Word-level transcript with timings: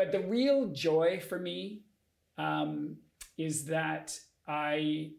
but 0.00 0.12
the 0.12 0.20
real 0.20 0.68
joy 0.68 1.20
for 1.20 1.38
me 1.38 1.82
um, 2.38 2.96
is 3.36 3.66
that 3.66 4.18
I 4.48 5.10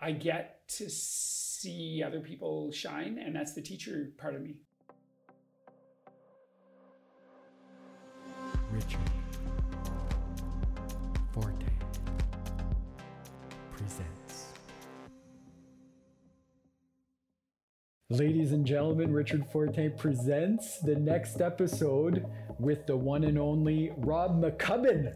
I 0.00 0.10
get 0.10 0.66
to 0.70 0.90
see 0.90 2.02
other 2.04 2.18
people 2.18 2.72
shine, 2.72 3.22
and 3.24 3.32
that's 3.32 3.54
the 3.54 3.62
teacher 3.62 4.10
part 4.18 4.34
of 4.34 4.42
me. 4.42 4.56
Richard 8.72 9.07
Ladies 18.12 18.52
and 18.52 18.64
gentlemen, 18.64 19.12
Richard 19.12 19.44
Forte 19.52 19.90
presents 19.90 20.78
the 20.78 20.94
next 20.94 21.42
episode 21.42 22.24
with 22.58 22.86
the 22.86 22.96
one 22.96 23.22
and 23.24 23.38
only 23.38 23.92
Rob 23.98 24.42
McCubbin. 24.42 25.12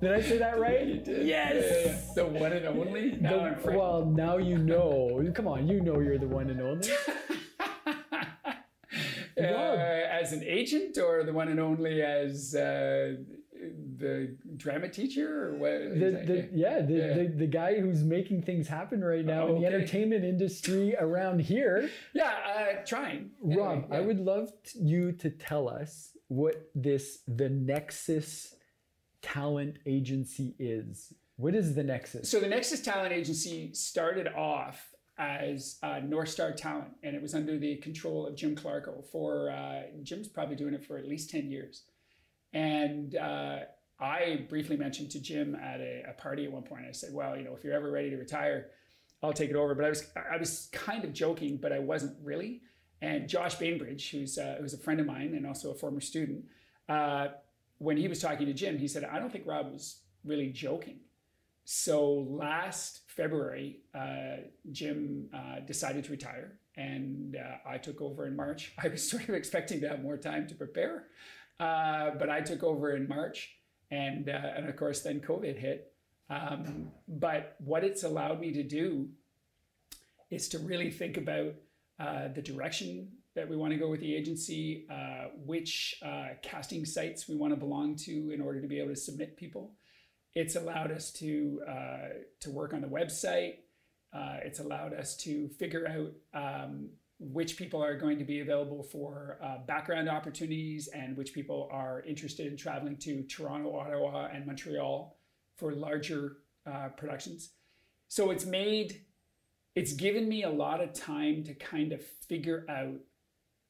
Did 0.00 0.12
I 0.14 0.22
say 0.22 0.38
that 0.38 0.58
right? 0.58 0.86
You 0.86 1.00
did. 1.00 1.26
Yes. 1.26 1.54
Yeah, 1.54 1.76
yeah, 1.76 1.86
yeah. 1.92 2.14
The 2.14 2.24
one 2.40 2.52
and 2.54 2.66
only. 2.68 3.12
Now 3.20 3.32
The- 3.36 3.40
I'm 3.42 3.54
frightened. 3.56 3.76
well, 3.76 4.06
now 4.06 4.38
you 4.38 4.56
know. 4.56 5.30
Come 5.34 5.46
on, 5.46 5.68
you 5.68 5.82
know 5.82 6.00
you're 6.00 6.16
the 6.16 6.26
one 6.26 6.48
and 6.48 6.60
only. 6.62 6.88
Uh, 9.38 9.42
as 10.10 10.32
an 10.32 10.42
agent 10.42 10.96
or 10.96 11.22
the 11.22 11.32
one 11.32 11.48
and 11.48 11.60
only 11.60 12.00
as 12.00 12.54
uh, 12.54 13.12
the 13.98 14.36
drama 14.56 14.88
teacher 14.88 15.48
or 15.48 15.54
what? 15.56 15.70
The, 15.70 16.10
the, 16.26 16.48
yeah, 16.52 16.80
the, 16.80 16.94
Yeah. 16.94 17.14
The, 17.14 17.34
the 17.36 17.46
guy 17.46 17.80
who's 17.80 18.02
making 18.02 18.42
things 18.42 18.68
happen 18.68 19.04
right 19.04 19.24
now 19.24 19.48
in 19.48 19.60
the 19.60 19.66
entertainment 19.66 20.24
industry 20.24 20.94
around 20.98 21.40
here. 21.40 21.88
yeah, 22.14 22.32
uh, 22.56 22.84
trying. 22.86 23.30
Rob, 23.40 23.84
Anyway, 23.84 23.96
I 23.96 24.00
would 24.00 24.20
love 24.20 24.50
t- 24.64 24.78
you 24.80 25.12
to 25.12 25.30
tell 25.30 25.68
us 25.68 26.10
what 26.28 26.70
this 26.74 27.20
the 27.26 27.48
Nexus 27.48 28.54
Talent 29.22 29.78
Agency 29.86 30.54
is. 30.58 31.12
What 31.36 31.54
is 31.54 31.74
the 31.74 31.82
Nexus? 31.84 32.30
So 32.30 32.40
the 32.40 32.48
Nexus 32.48 32.80
Talent 32.80 33.12
Agency 33.12 33.72
started 33.74 34.28
off 34.28 34.94
as 35.18 35.78
uh, 35.82 36.00
North 36.00 36.28
Star 36.28 36.52
Talent, 36.52 36.90
and 37.02 37.14
it 37.14 37.22
was 37.22 37.34
under 37.34 37.58
the 37.58 37.76
control 37.76 38.26
of 38.26 38.36
Jim 38.36 38.54
Clarko. 38.54 39.04
For 39.10 39.50
uh, 39.50 39.82
Jim's 40.02 40.28
probably 40.28 40.56
doing 40.56 40.74
it 40.74 40.84
for 40.84 40.98
at 40.98 41.06
least 41.06 41.30
ten 41.30 41.50
years, 41.50 41.84
and 42.56 43.16
uh, 43.16 43.58
I 44.00 44.46
briefly 44.48 44.78
mentioned 44.78 45.10
to 45.10 45.20
Jim 45.20 45.54
at 45.56 45.78
a, 45.80 46.04
a 46.08 46.12
party 46.14 46.46
at 46.46 46.52
one 46.52 46.62
point. 46.62 46.86
I 46.88 46.92
said, 46.92 47.12
"Well, 47.12 47.36
you 47.36 47.44
know, 47.44 47.54
if 47.54 47.62
you're 47.62 47.74
ever 47.74 47.90
ready 47.90 48.08
to 48.08 48.16
retire, 48.16 48.70
I'll 49.22 49.34
take 49.34 49.50
it 49.50 49.56
over." 49.56 49.74
But 49.74 49.84
I 49.84 49.88
was 49.90 50.10
I 50.32 50.38
was 50.38 50.70
kind 50.72 51.04
of 51.04 51.12
joking, 51.12 51.58
but 51.58 51.70
I 51.70 51.80
wasn't 51.80 52.16
really. 52.24 52.62
And 53.02 53.28
Josh 53.28 53.56
Bainbridge, 53.56 54.10
who's 54.10 54.38
uh, 54.38 54.56
who's 54.58 54.72
a 54.72 54.78
friend 54.78 55.00
of 55.00 55.06
mine 55.06 55.34
and 55.34 55.46
also 55.46 55.70
a 55.70 55.74
former 55.74 56.00
student, 56.00 56.46
uh, 56.88 57.28
when 57.76 57.98
he 57.98 58.08
was 58.08 58.20
talking 58.20 58.46
to 58.46 58.54
Jim, 58.54 58.78
he 58.78 58.88
said, 58.88 59.04
"I 59.04 59.18
don't 59.18 59.30
think 59.30 59.46
Rob 59.46 59.70
was 59.70 60.00
really 60.24 60.48
joking." 60.48 61.00
So 61.64 62.26
last 62.30 63.02
February, 63.06 63.80
uh, 63.94 64.36
Jim 64.72 65.28
uh, 65.34 65.60
decided 65.66 66.04
to 66.04 66.10
retire, 66.10 66.58
and 66.74 67.36
uh, 67.36 67.68
I 67.68 67.76
took 67.76 68.00
over 68.00 68.26
in 68.26 68.34
March. 68.34 68.72
I 68.82 68.88
was 68.88 69.06
sort 69.06 69.28
of 69.28 69.34
expecting 69.34 69.82
to 69.82 69.88
have 69.90 70.02
more 70.02 70.16
time 70.16 70.46
to 70.48 70.54
prepare, 70.54 71.08
uh, 71.60 72.10
but 72.18 72.28
I 72.28 72.40
took 72.40 72.62
over 72.62 72.94
in 72.94 73.08
March, 73.08 73.56
and 73.90 74.28
uh, 74.28 74.52
and 74.56 74.68
of 74.68 74.76
course 74.76 75.02
then 75.02 75.20
COVID 75.20 75.56
hit. 75.56 75.92
Um, 76.28 76.90
but 77.08 77.56
what 77.58 77.84
it's 77.84 78.02
allowed 78.02 78.40
me 78.40 78.52
to 78.52 78.62
do 78.62 79.08
is 80.30 80.48
to 80.50 80.58
really 80.58 80.90
think 80.90 81.16
about 81.16 81.54
uh, 82.00 82.28
the 82.34 82.42
direction 82.42 83.08
that 83.34 83.48
we 83.48 83.56
want 83.56 83.72
to 83.72 83.78
go 83.78 83.88
with 83.88 84.00
the 84.00 84.14
agency, 84.14 84.86
uh, 84.90 85.28
which 85.44 86.00
uh, 86.04 86.28
casting 86.42 86.84
sites 86.84 87.28
we 87.28 87.36
want 87.36 87.52
to 87.52 87.56
belong 87.56 87.94
to 87.94 88.30
in 88.32 88.40
order 88.40 88.60
to 88.60 88.66
be 88.66 88.80
able 88.80 88.90
to 88.90 88.96
submit 88.96 89.36
people 89.36 89.72
it's 90.34 90.54
allowed 90.54 90.92
us 90.92 91.10
to 91.12 91.62
uh, 91.66 92.08
to 92.40 92.50
work 92.50 92.74
on 92.74 92.82
the 92.82 92.86
website. 92.86 93.54
It's 94.44 94.60
allowed 94.60 94.94
us 94.94 95.16
to 95.18 95.48
figure 95.48 95.86
out 95.88 96.12
um, 96.34 96.90
which 97.18 97.56
people 97.56 97.82
are 97.82 97.96
going 97.96 98.18
to 98.18 98.24
be 98.24 98.40
available 98.40 98.82
for 98.82 99.38
uh, 99.42 99.58
background 99.66 100.08
opportunities 100.08 100.88
and 100.88 101.16
which 101.16 101.32
people 101.32 101.68
are 101.72 102.02
interested 102.02 102.46
in 102.46 102.56
traveling 102.56 102.96
to 102.96 103.22
Toronto, 103.22 103.74
Ottawa, 103.74 104.28
and 104.32 104.46
Montreal 104.46 105.16
for 105.56 105.72
larger 105.72 106.38
uh, 106.66 106.88
productions. 106.96 107.50
So 108.08 108.30
it's 108.30 108.44
made 108.44 109.02
it's 109.74 109.92
given 109.92 110.26
me 110.26 110.42
a 110.42 110.50
lot 110.50 110.82
of 110.82 110.94
time 110.94 111.44
to 111.44 111.54
kind 111.54 111.92
of 111.92 112.02
figure 112.02 112.64
out 112.68 112.98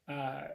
uh, 0.09 0.49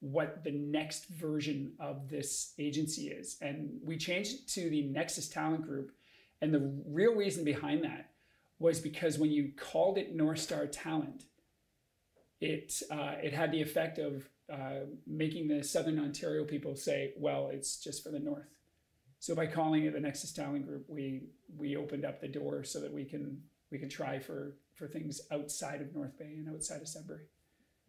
what 0.00 0.42
the 0.42 0.50
next 0.50 1.08
version 1.08 1.72
of 1.78 2.08
this 2.08 2.54
agency 2.58 3.08
is. 3.08 3.36
And 3.42 3.78
we 3.84 3.98
changed 3.98 4.32
it 4.32 4.48
to 4.48 4.70
the 4.70 4.82
Nexus 4.82 5.28
Talent 5.28 5.66
Group. 5.66 5.92
And 6.40 6.54
the 6.54 6.72
real 6.86 7.14
reason 7.14 7.44
behind 7.44 7.84
that 7.84 8.12
was 8.58 8.80
because 8.80 9.18
when 9.18 9.30
you 9.30 9.52
called 9.56 9.98
it 9.98 10.14
North 10.14 10.40
Star 10.40 10.66
Talent, 10.66 11.24
it, 12.44 12.82
uh, 12.90 13.14
it 13.22 13.32
had 13.32 13.50
the 13.52 13.62
effect 13.62 13.98
of 13.98 14.28
uh, 14.52 14.86
making 15.06 15.48
the 15.48 15.62
Southern 15.62 15.98
Ontario 15.98 16.44
people 16.44 16.76
say, 16.76 17.14
well, 17.16 17.48
it's 17.52 17.82
just 17.82 18.02
for 18.02 18.10
the 18.10 18.18
North. 18.18 18.48
So 19.18 19.34
by 19.34 19.46
calling 19.46 19.84
it 19.86 19.94
the 19.94 20.00
Nexus 20.00 20.32
Talent 20.32 20.66
Group, 20.66 20.84
we, 20.88 21.22
we 21.56 21.76
opened 21.76 22.04
up 22.04 22.20
the 22.20 22.28
door 22.28 22.62
so 22.62 22.80
that 22.80 22.92
we 22.92 23.04
can, 23.04 23.40
we 23.70 23.78
can 23.78 23.88
try 23.88 24.18
for, 24.18 24.58
for 24.74 24.86
things 24.86 25.22
outside 25.32 25.80
of 25.80 25.94
North 25.94 26.18
Bay 26.18 26.34
and 26.36 26.54
outside 26.54 26.82
of 26.82 26.88
Sudbury. 26.88 27.24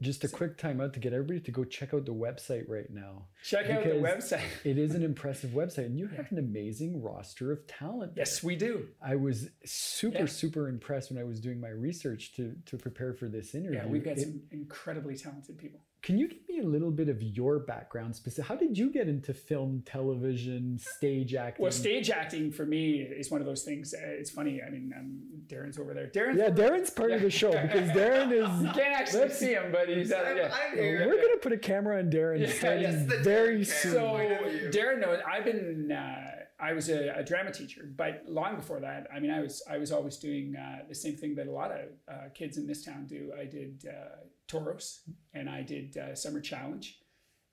Just 0.01 0.25
a 0.25 0.27
quick 0.27 0.57
timeout 0.57 0.91
to 0.93 0.99
get 0.99 1.13
everybody 1.13 1.39
to 1.39 1.51
go 1.51 1.63
check 1.63 1.93
out 1.93 2.05
the 2.05 2.13
website 2.13 2.65
right 2.67 2.89
now. 2.89 3.27
Check 3.45 3.69
out 3.69 3.83
the 3.83 3.91
website. 3.91 4.41
It 4.65 4.77
is 4.77 4.93
an 4.93 5.03
impressive 5.03 5.51
website, 5.51 5.85
and 5.85 5.97
you 5.97 6.07
have 6.07 6.29
an 6.33 6.37
amazing 6.37 7.01
roster 7.01 7.51
of 7.53 7.65
talent. 7.65 8.15
there. 8.15 8.23
Yes, 8.23 8.43
we 8.43 8.57
do. 8.57 8.89
I 9.01 9.15
was 9.15 9.49
super, 9.63 10.19
Yeah. 10.19 10.25
super 10.25 10.67
impressed 10.67 11.11
when 11.11 11.19
I 11.19 11.23
was 11.23 11.39
doing 11.39 11.61
my 11.61 11.69
research 11.69 12.33
to 12.35 12.55
to 12.65 12.77
prepare 12.77 13.13
for 13.13 13.29
this 13.29 13.55
interview. 13.55 13.77
Yeah, 13.79 13.87
we've 13.87 14.03
got 14.03 14.17
It- 14.17 14.23
some 14.23 14.41
incredibly 14.51 15.15
talented 15.15 15.57
people. 15.57 15.79
Can 16.05 16.19
you 16.19 16.27
give 16.27 16.47
me 16.47 16.59
a 16.59 16.63
little 16.63 16.91
bit 16.91 17.09
of 17.09 17.21
your 17.23 17.57
background? 17.57 18.15
Specific. 18.15 18.47
How 18.47 18.55
did 18.55 18.77
you 18.77 18.91
get 18.91 19.09
into 19.09 19.33
film, 19.33 19.81
television, 19.87 20.77
stage 20.77 21.33
acting? 21.33 21.63
Well, 21.63 21.71
stage 21.71 22.11
acting 22.11 22.51
for 22.51 22.63
me 22.63 22.99
is 23.01 23.31
one 23.31 23.41
of 23.41 23.47
those 23.47 23.63
things. 23.63 23.91
uh, 23.91 23.97
It's 24.03 24.29
funny. 24.29 24.61
I 24.61 24.69
mean, 24.69 24.93
um, 24.95 25.19
Darren's 25.47 25.79
over 25.79 25.95
there. 25.95 26.05
Darren, 26.07 26.37
Yeah, 26.37 26.49
Darren's 26.51 26.91
part 26.91 27.11
of 27.11 27.21
the 27.23 27.31
show 27.31 27.51
because 27.51 27.89
Darren 27.89 28.29
you 28.35 28.43
is. 28.45 28.75
can't 28.75 28.95
actually 28.95 29.29
see 29.31 29.53
him, 29.53 29.71
but 29.71 29.89
he's 29.89 30.11
out 30.11 30.27
I'm, 30.27 30.37
yeah. 30.37 30.53
I'm 30.71 30.77
here. 30.77 31.07
We're 31.07 31.15
gonna 31.21 31.37
put 31.41 31.53
a 31.53 31.57
camera 31.57 31.97
on 31.97 32.11
Darren 32.11 32.39
Yeah, 32.39 32.51
starting 32.53 32.83
yes, 32.83 33.01
very 33.23 33.61
Darren 33.61 33.65
soon. 33.65 33.91
So 33.93 34.07
Point. 34.09 34.73
Darren 34.75 34.99
knows 35.01 35.19
I've 35.27 35.43
been. 35.45 35.91
Uh, 35.91 36.31
I 36.59 36.71
was 36.73 36.87
a, 36.89 37.15
a 37.17 37.23
drama 37.23 37.51
teacher, 37.51 37.89
but 37.97 38.23
long 38.27 38.55
before 38.55 38.79
that, 38.79 39.07
I 39.13 39.19
mean, 39.19 39.31
I 39.31 39.41
was 39.41 39.61
I 39.69 39.77
was 39.79 39.91
always 39.91 40.17
doing 40.17 40.55
uh, 40.55 40.83
the 40.87 40.95
same 40.95 41.15
thing 41.17 41.33
that 41.35 41.47
a 41.47 41.51
lot 41.51 41.71
of 41.71 41.79
uh, 42.07 42.13
kids 42.35 42.57
in 42.57 42.65
this 42.67 42.85
town 42.85 43.07
do. 43.07 43.33
I 43.37 43.45
did 43.45 43.85
uh, 43.89 44.17
Toros 44.47 45.01
and 45.33 45.49
I 45.49 45.61
did 45.61 45.97
uh, 45.97 46.15
Summer 46.15 46.39
Challenge, 46.39 46.97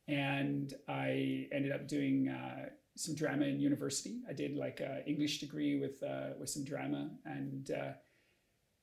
and 0.09 0.73
I 0.89 1.49
ended 1.53 1.73
up 1.73 1.89
doing 1.89 2.29
uh, 2.29 2.69
some 2.97 3.15
drama 3.15 3.47
in 3.47 3.61
university. 3.61 4.21
I 4.29 4.33
did 4.33 4.57
like 4.57 4.81
a 4.81 5.07
English 5.07 5.41
degree 5.41 5.79
with 5.79 6.03
uh, 6.03 6.35
with 6.39 6.51
some 6.51 6.65
drama, 6.65 7.11
and 7.25 7.71
uh, 7.71 7.93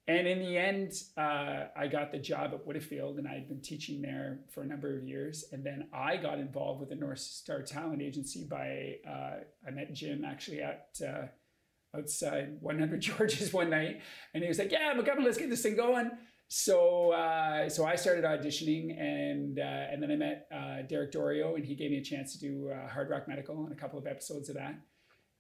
and 0.08 0.28
in 0.28 0.40
the 0.40 0.58
end, 0.58 0.94
uh, 1.18 1.66
I 1.78 1.88
got 1.88 2.12
the 2.12 2.18
job 2.18 2.52
at 2.54 2.66
Widdifield, 2.66 3.20
and 3.20 3.28
I 3.28 3.34
had 3.34 3.48
been 3.48 3.62
teaching 3.62 4.02
there 4.02 4.40
for 4.50 4.64
a 4.64 4.66
number 4.66 4.98
of 4.98 5.04
years. 5.04 5.46
And 5.52 5.64
then 5.64 5.88
I 5.94 6.18
got 6.18 6.40
involved 6.40 6.80
with 6.80 6.90
the 6.90 6.96
North 6.96 7.20
Star 7.20 7.62
Talent 7.62 8.02
Agency 8.02 8.48
by 8.50 8.96
I 9.08 9.72
met 9.72 9.94
Jim 9.94 10.26
actually 10.26 10.62
at 10.62 11.00
outside 11.96 12.58
100 12.60 13.00
George's 13.02 13.54
one 13.54 13.70
night, 13.70 14.02
and 14.34 14.44
he 14.44 14.48
was 14.48 14.58
like, 14.58 14.72
"Yeah, 14.72 14.94
McGovern, 14.96 15.24
let's 15.24 15.38
get 15.38 15.50
this 15.50 15.62
thing 15.62 15.76
going." 15.76 16.10
So 16.52 17.12
uh, 17.12 17.70
so 17.70 17.86
I 17.86 17.96
started 17.96 18.24
auditioning, 18.24 19.00
and 19.00 19.60
uh, 19.60 19.62
and 19.62 20.02
then 20.02 20.12
I 20.12 20.16
met 20.16 20.48
uh, 20.52 20.82
Derek 20.82 21.12
Diorio, 21.12 21.56
and 21.56 21.64
he 21.64 21.76
gave 21.76 21.92
me 21.92 21.98
a 21.98 22.04
chance 22.04 22.34
to 22.34 22.40
do 22.40 22.72
uh, 22.72 22.88
Hard 22.90 23.12
Rock 23.12 23.28
Medical 23.28 23.66
and 23.66 23.72
a 23.72 23.76
couple 23.76 24.00
of 24.00 24.08
episodes 24.08 24.50
of 24.50 24.56
that. 24.56 24.74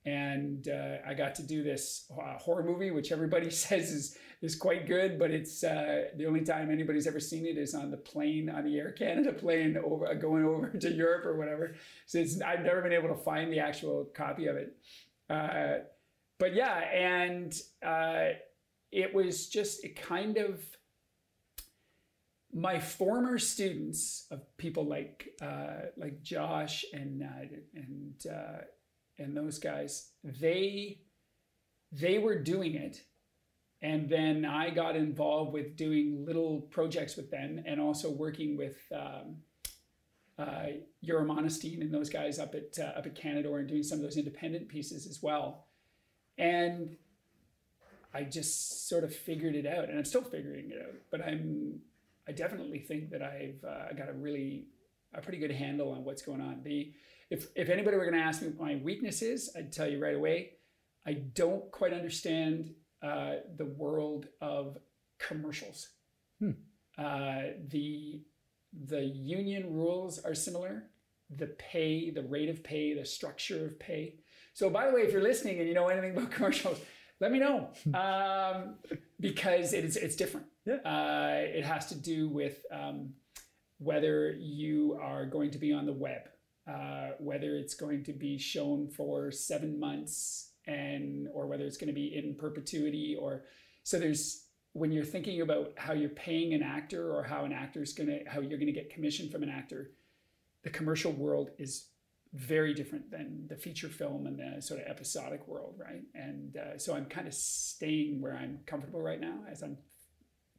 And 0.06 0.67
uh, 0.67 0.97
I 1.07 1.15
got 1.15 1.33
to 1.35 1.44
do 1.44 1.63
this 1.63 2.11
uh, 2.11 2.38
horror 2.38 2.63
movie, 2.63 2.91
which 2.91 3.11
everybody 3.11 3.50
says 3.50 3.89
is 3.89 4.17
is 4.44 4.56
quite 4.56 4.85
good, 4.85 5.17
but 5.17 5.31
it's 5.31 5.61
the 5.61 6.25
only 6.27 6.41
time 6.41 6.69
anybody's 6.69 7.07
ever 7.07 7.19
seen 7.19 7.47
it 7.47 7.57
is 7.57 7.73
on 7.73 7.89
the 7.89 7.97
plane 7.97 8.47
on 8.47 8.63
the 8.63 8.77
Air 8.77 8.91
Canada 8.91 9.33
plane 9.38 9.77
over 9.83 10.13
going 10.13 10.45
over 10.45 10.69
to 10.79 10.91
Europe 10.91 11.25
or 11.25 11.38
whatever. 11.38 11.73
So 12.05 12.23
I've 12.45 12.62
never 12.62 12.83
been 12.83 12.94
able 12.94 13.09
to 13.09 13.21
find 13.23 13.51
the 13.51 13.59
actual 13.59 14.05
copy 14.13 14.45
of 14.45 14.57
it. 14.57 14.77
But 15.27 16.53
yeah, 16.53 16.77
and 16.94 17.51
it 18.91 19.13
was 19.13 19.47
just 19.47 19.83
it 19.83 19.95
kind 19.95 20.38
of 20.38 20.62
my 22.54 22.80
former 22.80 23.38
students 23.38 24.25
of 24.31 24.42
people 24.57 24.86
like 24.86 25.30
uh, 25.42 25.88
like 25.98 26.22
Josh 26.24 26.86
and 26.94 27.24
uh, 27.24 27.56
and 27.75 28.25
uh, 28.31 28.62
and 29.18 29.36
those 29.36 29.60
guys 29.60 30.12
they 30.24 31.01
they 31.92 32.18
were 32.18 32.42
doing 32.42 32.75
it 32.75 33.04
and 33.81 34.10
then 34.10 34.46
I 34.46 34.72
got 34.72 34.96
involved 34.96 35.54
with 35.54 35.78
doing 35.78 36.25
little 36.25 36.62
projects 36.62 37.16
with 37.16 37.31
them 37.31 37.63
and 37.66 37.80
also 37.80 38.12
working 38.12 38.57
with 38.57 38.78
um, 38.94 39.38
uh, 40.38 40.68
and 41.01 41.94
those 41.94 42.10
guys 42.10 42.40
up 42.40 42.56
at 42.56 42.78
uh, 42.78 42.98
up 42.98 43.06
at 43.06 43.16
Canadore 43.16 43.60
and 43.60 43.68
doing 43.68 43.84
some 43.84 44.00
of 44.00 44.04
those 44.04 44.18
independent 44.18 44.68
pieces 44.68 45.07
as 45.07 45.22
well. 45.22 45.68
And 46.38 46.98
I 48.13 48.24
just 48.24 48.90
sort 48.90 49.04
of 49.04 49.13
figured 49.13 49.56
it 49.56 49.66
out, 49.66 49.90
and 49.90 49.98
I'm 49.98 50.06
still 50.06 50.24
figuring 50.24 50.72
it 50.72 50.81
out. 50.81 50.96
But 51.12 51.22
I'm 51.25 51.80
I 52.29 52.31
definitely 52.31 52.77
think 52.77 53.09
that 53.09 53.23
I've 53.23 53.63
uh, 53.67 53.91
got 53.97 54.07
a 54.07 54.13
really 54.13 54.67
a 55.15 55.21
pretty 55.21 55.39
good 55.39 55.51
handle 55.51 55.91
on 55.91 56.03
what's 56.03 56.21
going 56.21 56.41
on. 56.41 56.61
The 56.63 56.93
if 57.31 57.47
if 57.55 57.69
anybody 57.69 57.97
were 57.97 58.05
going 58.05 58.21
to 58.21 58.23
ask 58.23 58.43
me 58.43 58.49
what 58.49 58.67
my 58.67 58.75
weakness 58.75 59.23
is, 59.23 59.51
I'd 59.57 59.73
tell 59.73 59.89
you 59.89 59.99
right 59.99 60.15
away. 60.15 60.51
I 61.07 61.13
don't 61.13 61.71
quite 61.71 61.91
understand 61.91 62.71
uh, 63.01 63.37
the 63.57 63.65
world 63.65 64.27
of 64.41 64.77
commercials. 65.17 65.89
Hmm. 66.39 66.51
Uh, 66.97 67.41
the 67.67 68.21
the 68.87 69.03
union 69.03 69.73
rules 69.73 70.19
are 70.19 70.35
similar. 70.35 70.83
The 71.35 71.47
pay, 71.47 72.11
the 72.11 72.23
rate 72.23 72.49
of 72.49 72.63
pay, 72.63 72.93
the 72.93 73.05
structure 73.05 73.65
of 73.65 73.79
pay. 73.79 74.19
So, 74.53 74.69
by 74.69 74.87
the 74.87 74.93
way, 74.93 75.01
if 75.01 75.11
you're 75.11 75.23
listening 75.23 75.57
and 75.59 75.67
you 75.67 75.73
know 75.73 75.87
anything 75.87 76.15
about 76.15 76.29
commercials, 76.35 76.79
let 77.19 77.31
me 77.31 77.39
know 77.39 77.69
um, 77.95 78.75
because 79.19 79.73
it's 79.73 79.95
it's 79.95 80.15
different. 80.15 80.45
Yeah. 80.65 80.75
Uh, 80.75 81.41
it 81.41 81.65
has 81.65 81.88
to 81.88 81.95
do 81.95 82.29
with 82.29 82.65
um, 82.71 83.13
whether 83.79 84.31
you 84.31 85.00
are 85.01 85.25
going 85.25 85.51
to 85.51 85.57
be 85.57 85.73
on 85.73 85.85
the 85.85 85.94
web, 85.94 86.21
uh, 86.69 87.11
whether 87.19 87.56
it's 87.56 87.73
going 87.73 88.03
to 88.03 88.13
be 88.13 88.38
shown 88.38 88.89
for 88.89 89.31
seven 89.31 89.79
months, 89.79 90.51
and 90.67 91.27
or 91.33 91.47
whether 91.47 91.65
it's 91.65 91.77
going 91.77 91.88
to 91.88 91.94
be 91.94 92.15
in 92.15 92.35
perpetuity. 92.35 93.17
Or 93.19 93.45
so 93.83 93.97
there's 93.97 94.45
when 94.73 94.91
you're 94.91 95.06
thinking 95.06 95.41
about 95.41 95.73
how 95.77 95.94
you're 95.94 96.09
paying 96.09 96.53
an 96.53 96.62
actor 96.62 97.12
or 97.12 97.23
how 97.23 97.45
an 97.45 97.53
actor's 97.53 97.94
going 97.94 98.09
to 98.09 98.29
how 98.29 98.39
you're 98.39 98.59
going 98.59 98.67
to 98.67 98.79
get 98.79 98.94
commission 98.94 99.29
from 99.29 99.44
an 99.44 99.50
actor, 99.50 99.91
the 100.63 100.69
commercial 100.69 101.12
world 101.12 101.50
is 101.57 101.88
very 102.33 102.73
different 102.73 103.09
than 103.09 103.47
the 103.47 103.55
feature 103.55 103.89
film 103.89 104.27
and 104.27 104.38
the 104.38 104.62
sort 104.62 104.79
of 104.79 104.88
episodic 104.88 105.47
world, 105.47 105.75
right? 105.79 106.03
And 106.13 106.57
uh, 106.57 106.77
so 106.77 106.94
I'm 106.94 107.05
kind 107.05 107.27
of 107.27 107.33
staying 107.33 108.21
where 108.21 108.35
I'm 108.35 108.59
comfortable 108.67 109.01
right 109.01 109.19
now 109.19 109.39
as 109.50 109.63
I'm 109.63 109.77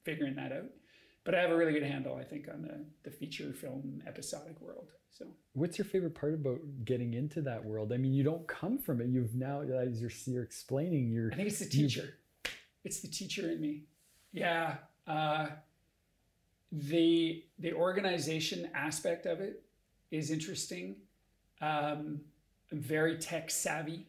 figuring 0.05 0.35
that 0.37 0.53
out. 0.53 0.67
But 1.25 1.35
I 1.35 1.41
have 1.41 1.51
a 1.51 1.57
really 1.57 1.73
good 1.73 1.83
handle, 1.83 2.17
I 2.17 2.25
think, 2.25 2.49
on 2.53 2.63
the, 2.63 2.85
the 3.03 3.11
feature 3.11 3.53
film 3.53 4.03
episodic 4.07 4.61
world. 4.61 4.89
So, 5.11 5.27
what's 5.53 5.77
your 5.77 5.85
favorite 5.85 6.15
part 6.15 6.35
about 6.35 6.61
getting 6.85 7.15
into 7.15 7.43
that 7.43 7.63
world? 7.65 7.93
I 7.93 7.97
mean, 7.97 8.15
you 8.15 8.23
don't 8.23 8.47
come 8.47 8.79
from 8.79 9.01
it. 9.01 9.09
You've 9.09 9.35
now, 9.35 9.61
as 9.61 10.01
you're, 10.01 10.11
you're 10.27 10.43
explaining, 10.43 11.11
you're. 11.11 11.31
I 11.33 11.37
think 11.37 11.49
it's 11.49 11.59
the 11.59 11.69
teacher. 11.69 12.15
It's 12.85 13.01
the 13.01 13.09
teacher 13.09 13.51
in 13.51 13.61
me. 13.61 13.83
Yeah. 14.33 14.77
Uh, 15.07 15.49
the 16.73 17.45
the 17.59 17.73
organization 17.73 18.71
aspect 18.75 19.27
of 19.27 19.41
it 19.41 19.63
is 20.11 20.31
interesting 20.31 20.97
um, 21.61 22.21
I'm 22.73 22.81
very 22.81 23.19
tech 23.19 23.51
savvy, 23.51 24.07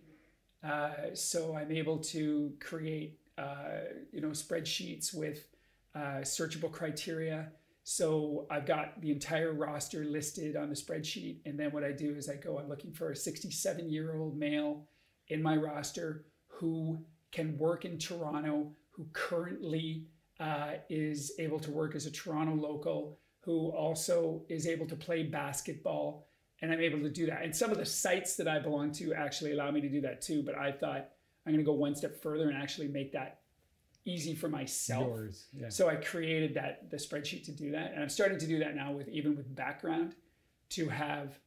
uh, 0.64 1.14
so 1.14 1.56
I'm 1.56 1.72
able 1.72 1.98
to 1.98 2.54
create 2.60 3.20
uh, 3.38 3.82
you 4.12 4.22
know 4.22 4.30
spreadsheets 4.30 5.14
with 5.14 5.48
uh, 5.96 6.22
searchable 6.22 6.72
criteria. 6.72 7.52
So 7.84 8.46
I've 8.52 8.66
got 8.66 9.02
the 9.02 9.12
entire 9.12 9.54
roster 9.54 10.06
listed 10.06 10.56
on 10.56 10.70
the 10.70 10.76
spreadsheet, 10.76 11.38
and 11.46 11.60
then 11.60 11.72
what 11.72 11.84
I 11.84 11.92
do 11.92 12.16
is 12.16 12.30
I 12.30 12.36
go. 12.36 12.60
I'm 12.60 12.70
looking 12.70 12.94
for 12.94 13.12
a 13.12 13.16
67 13.16 13.90
year 13.90 14.16
old 14.16 14.38
male 14.38 14.88
in 15.30 15.42
my 15.42 15.56
roster 15.56 16.26
who 16.48 17.00
can 17.32 17.58
work 17.58 17.86
in 17.86 17.98
Toronto, 17.98 18.72
who 18.92 19.08
currently 19.14 20.06
uh, 20.40 20.74
is 20.90 21.34
able 21.40 21.60
to 21.60 21.72
work 21.72 21.96
as 21.96 22.06
a 22.06 22.12
Toronto 22.12 22.56
local, 22.56 23.18
who 23.40 23.70
also 23.70 24.44
is 24.50 24.68
able 24.68 24.86
to 24.88 24.96
play 24.96 25.24
basketball 25.24 26.28
and 26.62 26.72
I'm 26.72 26.80
able 26.80 27.00
to 27.00 27.10
do 27.10 27.26
that. 27.26 27.42
And 27.44 27.56
some 27.56 27.72
of 27.72 27.78
the 27.78 27.86
sites 27.86 28.36
that 28.36 28.48
I 28.48 28.60
belong 28.60 28.92
to 28.94 29.14
actually 29.14 29.54
allow 29.54 29.72
me 29.72 29.82
to 29.82 29.90
do 29.90 30.02
that 30.02 30.22
too. 30.22 30.44
But 30.44 30.58
I 30.58 30.72
thought 30.72 31.10
I'm 31.46 31.54
going 31.54 31.58
to 31.58 31.64
go 31.64 31.74
one 31.74 31.96
step 31.96 32.22
further 32.22 32.50
and 32.50 32.58
actually 32.58 32.88
make 32.88 33.12
that 33.14 33.41
easy 34.06 34.36
for 34.36 34.50
myself. 34.50 35.08
Yours, 35.08 35.46
yeah. 35.54 35.70
So 35.70 35.90
I 35.90 35.96
created 35.96 36.54
that 36.56 36.90
the 36.90 36.98
spreadsheet 36.98 37.46
to 37.46 37.52
do 37.52 37.72
that, 37.72 37.94
and 37.94 38.02
I'm 38.02 38.10
starting 38.10 38.40
to 38.40 38.48
do 38.48 38.60
that 38.60 38.76
now 38.76 38.92
with 38.92 39.08
even 39.10 39.36
with 39.36 39.54
background 39.56 40.16
to 40.70 40.90
have. 40.90 41.40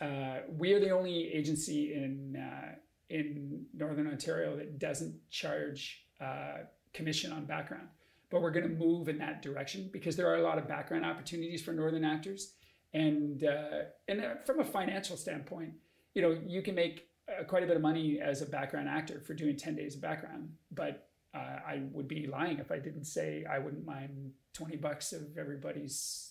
Uh, 0.00 0.38
we 0.48 0.72
are 0.72 0.80
the 0.80 0.90
only 0.90 1.32
agency 1.32 1.94
in 1.94 2.36
uh, 2.36 2.74
in 3.08 3.64
Northern 3.74 4.08
Ontario 4.08 4.56
that 4.56 4.78
doesn't 4.78 5.14
charge 5.30 6.06
uh, 6.20 6.58
commission 6.92 7.32
on 7.32 7.44
background, 7.44 7.88
but 8.30 8.42
we're 8.42 8.50
going 8.50 8.68
to 8.68 8.74
move 8.74 9.08
in 9.08 9.18
that 9.18 9.42
direction 9.42 9.90
because 9.92 10.16
there 10.16 10.28
are 10.28 10.36
a 10.36 10.42
lot 10.42 10.58
of 10.58 10.66
background 10.66 11.04
opportunities 11.04 11.62
for 11.62 11.72
Northern 11.72 12.04
actors 12.04 12.54
and 12.94 13.44
uh, 13.44 13.84
and 14.08 14.20
uh, 14.20 14.34
from 14.44 14.60
a 14.60 14.64
financial 14.64 15.16
standpoint, 15.16 15.72
you 16.14 16.22
know, 16.22 16.36
you 16.46 16.62
can 16.62 16.74
make 16.74 17.08
uh, 17.28 17.44
quite 17.44 17.62
a 17.62 17.66
bit 17.66 17.76
of 17.76 17.82
money 17.82 18.20
as 18.20 18.42
a 18.42 18.46
background 18.46 18.88
actor 18.88 19.20
for 19.20 19.34
doing 19.34 19.56
ten 19.56 19.74
days 19.74 19.94
of 19.94 20.02
background. 20.02 20.50
But 20.70 21.08
uh, 21.34 21.58
I 21.66 21.82
would 21.92 22.08
be 22.08 22.26
lying 22.26 22.58
if 22.58 22.70
I 22.70 22.78
didn't 22.78 23.04
say 23.04 23.44
I 23.50 23.58
wouldn't 23.58 23.86
mind 23.86 24.32
twenty 24.52 24.76
bucks 24.76 25.12
of 25.12 25.38
everybody's. 25.38 26.30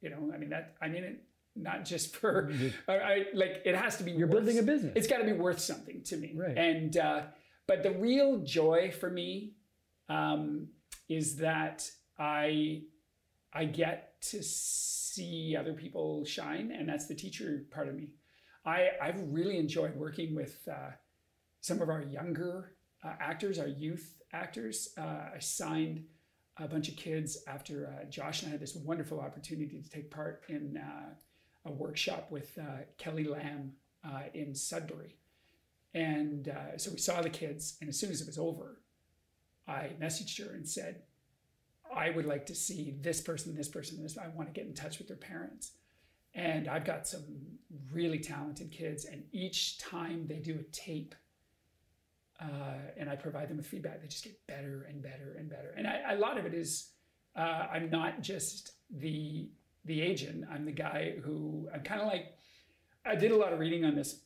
You 0.00 0.10
know, 0.10 0.32
I 0.34 0.38
mean 0.38 0.50
that. 0.50 0.74
I 0.80 0.88
mean 0.88 1.04
it 1.04 1.24
not 1.54 1.84
just 1.84 2.16
for 2.16 2.50
I, 2.88 2.92
I, 2.92 3.26
like 3.34 3.60
it 3.66 3.76
has 3.76 3.98
to 3.98 4.04
be 4.04 4.12
you're 4.12 4.26
worth, 4.26 4.46
building 4.46 4.58
a 4.58 4.62
business 4.62 4.94
it's 4.96 5.06
got 5.06 5.18
to 5.18 5.24
be 5.24 5.34
worth 5.34 5.60
something 5.60 6.00
to 6.04 6.16
me 6.16 6.32
right 6.34 6.56
and 6.56 6.96
uh, 6.96 7.20
but 7.66 7.82
the 7.82 7.90
real 7.90 8.38
joy 8.38 8.90
for 8.90 9.10
me 9.10 9.52
um, 10.08 10.68
is 11.10 11.36
that 11.36 11.90
i 12.18 12.80
i 13.52 13.66
get 13.66 14.18
to 14.22 14.42
see 15.12 15.56
other 15.56 15.74
people 15.74 16.24
shine, 16.24 16.72
and 16.76 16.88
that's 16.88 17.06
the 17.06 17.14
teacher 17.14 17.64
part 17.70 17.88
of 17.88 17.94
me. 17.94 18.08
I, 18.64 18.90
I've 19.02 19.20
really 19.28 19.58
enjoyed 19.58 19.96
working 19.96 20.34
with 20.34 20.56
uh, 20.70 20.92
some 21.60 21.82
of 21.82 21.88
our 21.88 22.02
younger 22.02 22.72
uh, 23.04 23.12
actors, 23.20 23.58
our 23.58 23.66
youth 23.66 24.21
actors. 24.32 24.94
Uh, 24.96 25.30
I 25.34 25.38
signed 25.38 26.04
a 26.58 26.68
bunch 26.68 26.88
of 26.88 26.96
kids 26.96 27.38
after 27.46 27.86
uh, 27.86 28.04
Josh 28.10 28.42
and 28.42 28.48
I 28.48 28.52
had 28.52 28.60
this 28.60 28.76
wonderful 28.76 29.20
opportunity 29.20 29.80
to 29.80 29.88
take 29.88 30.10
part 30.10 30.44
in 30.48 30.76
uh, 30.76 31.14
a 31.64 31.72
workshop 31.72 32.30
with 32.30 32.58
uh, 32.58 32.82
Kelly 32.98 33.24
Lamb 33.24 33.72
in 34.34 34.54
Sudbury. 34.54 35.16
And 35.94 36.52
so 36.76 36.90
we 36.90 36.98
saw 36.98 37.20
the 37.20 37.30
kids, 37.30 37.76
and 37.80 37.88
as 37.88 38.00
soon 38.00 38.10
as 38.10 38.20
it 38.20 38.26
was 38.26 38.38
over, 38.38 38.80
I 39.68 39.90
messaged 40.00 40.42
her 40.44 40.54
and 40.54 40.68
said, 40.68 41.02
I 41.94 42.10
would 42.10 42.26
like 42.26 42.46
to 42.46 42.54
see 42.54 42.96
this 43.00 43.20
person, 43.20 43.54
this 43.54 43.68
person, 43.68 44.02
this. 44.02 44.16
I 44.18 44.28
want 44.28 44.48
to 44.48 44.58
get 44.58 44.66
in 44.66 44.74
touch 44.74 44.98
with 44.98 45.08
their 45.08 45.16
parents. 45.16 45.72
And 46.34 46.66
I've 46.66 46.86
got 46.86 47.06
some 47.06 47.24
really 47.92 48.18
talented 48.18 48.70
kids, 48.70 49.04
and 49.04 49.22
each 49.32 49.78
time 49.78 50.26
they 50.26 50.38
do 50.38 50.58
a 50.58 50.62
tape, 50.72 51.14
uh, 52.42 52.74
and 52.96 53.08
I 53.08 53.16
provide 53.16 53.48
them 53.48 53.56
with 53.56 53.66
feedback, 53.66 54.00
they 54.00 54.08
just 54.08 54.24
get 54.24 54.46
better 54.46 54.86
and 54.88 55.02
better 55.02 55.36
and 55.38 55.48
better. 55.48 55.74
And 55.76 55.86
I, 55.86 56.12
a 56.12 56.16
lot 56.16 56.38
of 56.38 56.44
it 56.44 56.54
is 56.54 56.90
uh, 57.36 57.66
I'm 57.72 57.90
not 57.90 58.20
just 58.20 58.72
the 58.90 59.48
the 59.84 60.00
agent. 60.00 60.44
I'm 60.50 60.64
the 60.64 60.72
guy 60.72 61.14
who 61.22 61.68
I'm 61.72 61.82
kind 61.82 62.00
of 62.00 62.06
like. 62.06 62.34
I 63.04 63.16
did 63.16 63.32
a 63.32 63.36
lot 63.36 63.52
of 63.52 63.58
reading 63.58 63.84
on 63.84 63.94
this. 63.94 64.20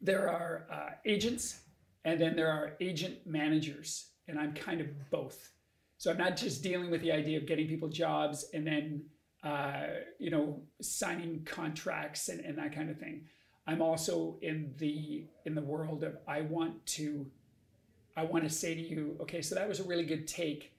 There 0.00 0.30
are 0.30 0.66
uh, 0.70 0.90
agents, 1.06 1.60
and 2.04 2.20
then 2.20 2.36
there 2.36 2.50
are 2.50 2.72
agent 2.80 3.26
managers, 3.26 4.10
and 4.26 4.38
I'm 4.38 4.52
kind 4.52 4.80
of 4.80 5.10
both. 5.10 5.50
So 5.96 6.10
I'm 6.10 6.18
not 6.18 6.36
just 6.36 6.62
dealing 6.62 6.90
with 6.90 7.00
the 7.02 7.12
idea 7.12 7.38
of 7.38 7.46
getting 7.46 7.66
people 7.66 7.88
jobs 7.88 8.46
and 8.54 8.66
then 8.66 9.04
uh, 9.42 9.86
you 10.18 10.30
know 10.30 10.62
signing 10.80 11.42
contracts 11.44 12.28
and, 12.28 12.40
and 12.40 12.58
that 12.58 12.74
kind 12.74 12.90
of 12.90 12.98
thing. 12.98 13.24
I'm 13.68 13.82
also 13.82 14.36
in 14.40 14.72
the 14.78 15.26
in 15.44 15.54
the 15.54 15.60
world 15.60 16.02
of 16.02 16.16
I 16.26 16.40
want 16.40 16.84
to 16.86 17.26
I 18.16 18.24
want 18.24 18.44
to 18.44 18.50
say 18.50 18.74
to 18.74 18.80
you, 18.80 19.16
okay, 19.20 19.42
so 19.42 19.54
that 19.54 19.68
was 19.68 19.78
a 19.78 19.84
really 19.84 20.04
good 20.04 20.26
take, 20.26 20.72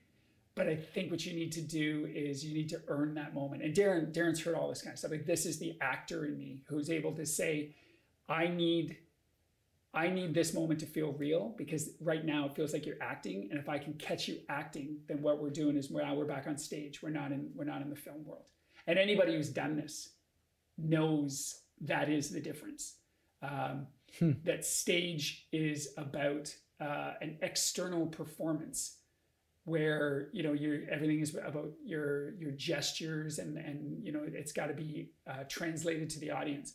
but 0.56 0.68
I 0.68 0.76
think 0.76 1.12
what 1.12 1.24
you 1.24 1.34
need 1.34 1.52
to 1.54 1.62
do 1.62 2.10
is 2.14 2.44
you 2.44 2.52
need 2.52 2.68
to 2.70 2.82
earn 2.88 3.14
that 3.14 3.36
moment. 3.36 3.62
And 3.62 3.76
Darren 3.76 4.12
Darren's 4.12 4.42
heard 4.42 4.56
all 4.56 4.70
this 4.70 4.82
kind 4.82 4.94
of 4.94 5.00
stuff. 5.00 5.12
Like 5.12 5.28
this 5.28 5.46
is 5.46 5.60
the 5.60 5.78
actor 5.80 6.26
in 6.26 6.36
me 6.36 6.64
who's 6.68 6.90
able 6.90 7.14
to 7.14 7.28
say, 7.28 7.76
I 8.28 8.48
need 8.48 8.98
I 9.94 10.10
need 10.10 10.34
this 10.34 10.56
moment 10.56 10.80
to 10.80 10.88
feel 10.88 11.14
real 11.14 11.54
because 11.60 11.92
right 12.02 12.26
now 12.26 12.48
it 12.48 12.56
feels 12.56 12.74
like 12.74 12.88
you're 12.88 13.02
acting. 13.02 13.50
And 13.52 13.60
if 13.60 13.70
I 13.70 13.78
can 13.78 13.94
catch 13.94 14.28
you 14.28 14.40
acting, 14.50 14.98
then 15.08 15.22
what 15.22 15.40
we're 15.40 15.50
doing 15.52 15.78
is 15.78 15.92
now 15.92 16.16
we're 16.16 16.26
back 16.26 16.48
on 16.48 16.58
stage. 16.58 17.04
We're 17.04 17.10
not 17.10 17.32
in 17.32 17.52
we're 17.56 17.66
not 17.66 17.84
in 17.84 17.90
the 17.92 17.96
film 17.96 18.26
world. 18.26 18.46
And 18.88 18.98
anybody 18.98 19.36
who's 19.36 19.50
done 19.50 19.76
this 19.76 20.10
knows 20.76 21.62
that 21.82 22.10
is 22.10 22.30
the 22.30 22.40
difference. 22.40 22.96
Um, 23.42 23.88
hmm. 24.18 24.32
That 24.44 24.66
stage 24.66 25.48
is 25.52 25.94
about 25.98 26.54
uh, 26.80 27.14
an 27.22 27.38
external 27.42 28.08
performance 28.08 28.98
where 29.66 30.30
you 30.32 30.42
know 30.42 30.54
your 30.54 30.80
everything 30.90 31.20
is 31.20 31.36
about 31.36 31.72
your 31.84 32.32
your 32.36 32.52
gestures 32.52 33.40
and 33.40 33.58
and 33.58 34.04
you 34.04 34.12
know 34.12 34.22
it's 34.26 34.52
got 34.52 34.68
to 34.68 34.74
be 34.74 35.12
uh, 35.30 35.44
translated 35.48 36.10
to 36.10 36.20
the 36.20 36.32
audience 36.32 36.74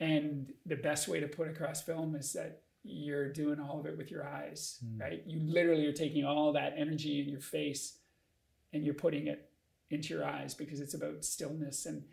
and 0.00 0.52
the 0.66 0.76
best 0.76 1.08
way 1.08 1.18
to 1.18 1.26
put 1.26 1.48
across 1.48 1.82
film 1.82 2.14
is 2.14 2.32
that 2.32 2.62
you're 2.84 3.32
doing 3.32 3.58
all 3.58 3.80
of 3.80 3.86
it 3.86 3.96
with 3.98 4.10
your 4.10 4.26
eyes, 4.26 4.78
mm. 4.84 5.00
right? 5.00 5.22
You 5.26 5.40
literally 5.40 5.86
are 5.86 5.92
taking 5.92 6.24
all 6.24 6.52
that 6.52 6.74
energy 6.76 7.20
in 7.20 7.28
your 7.28 7.40
face 7.40 7.98
and 8.72 8.84
you're 8.84 8.94
putting 8.94 9.26
it 9.26 9.50
into 9.90 10.14
your 10.14 10.24
eyes 10.24 10.54
because 10.54 10.80
it's 10.80 10.94
about 10.94 11.24
stillness 11.24 11.86
and 11.86 12.04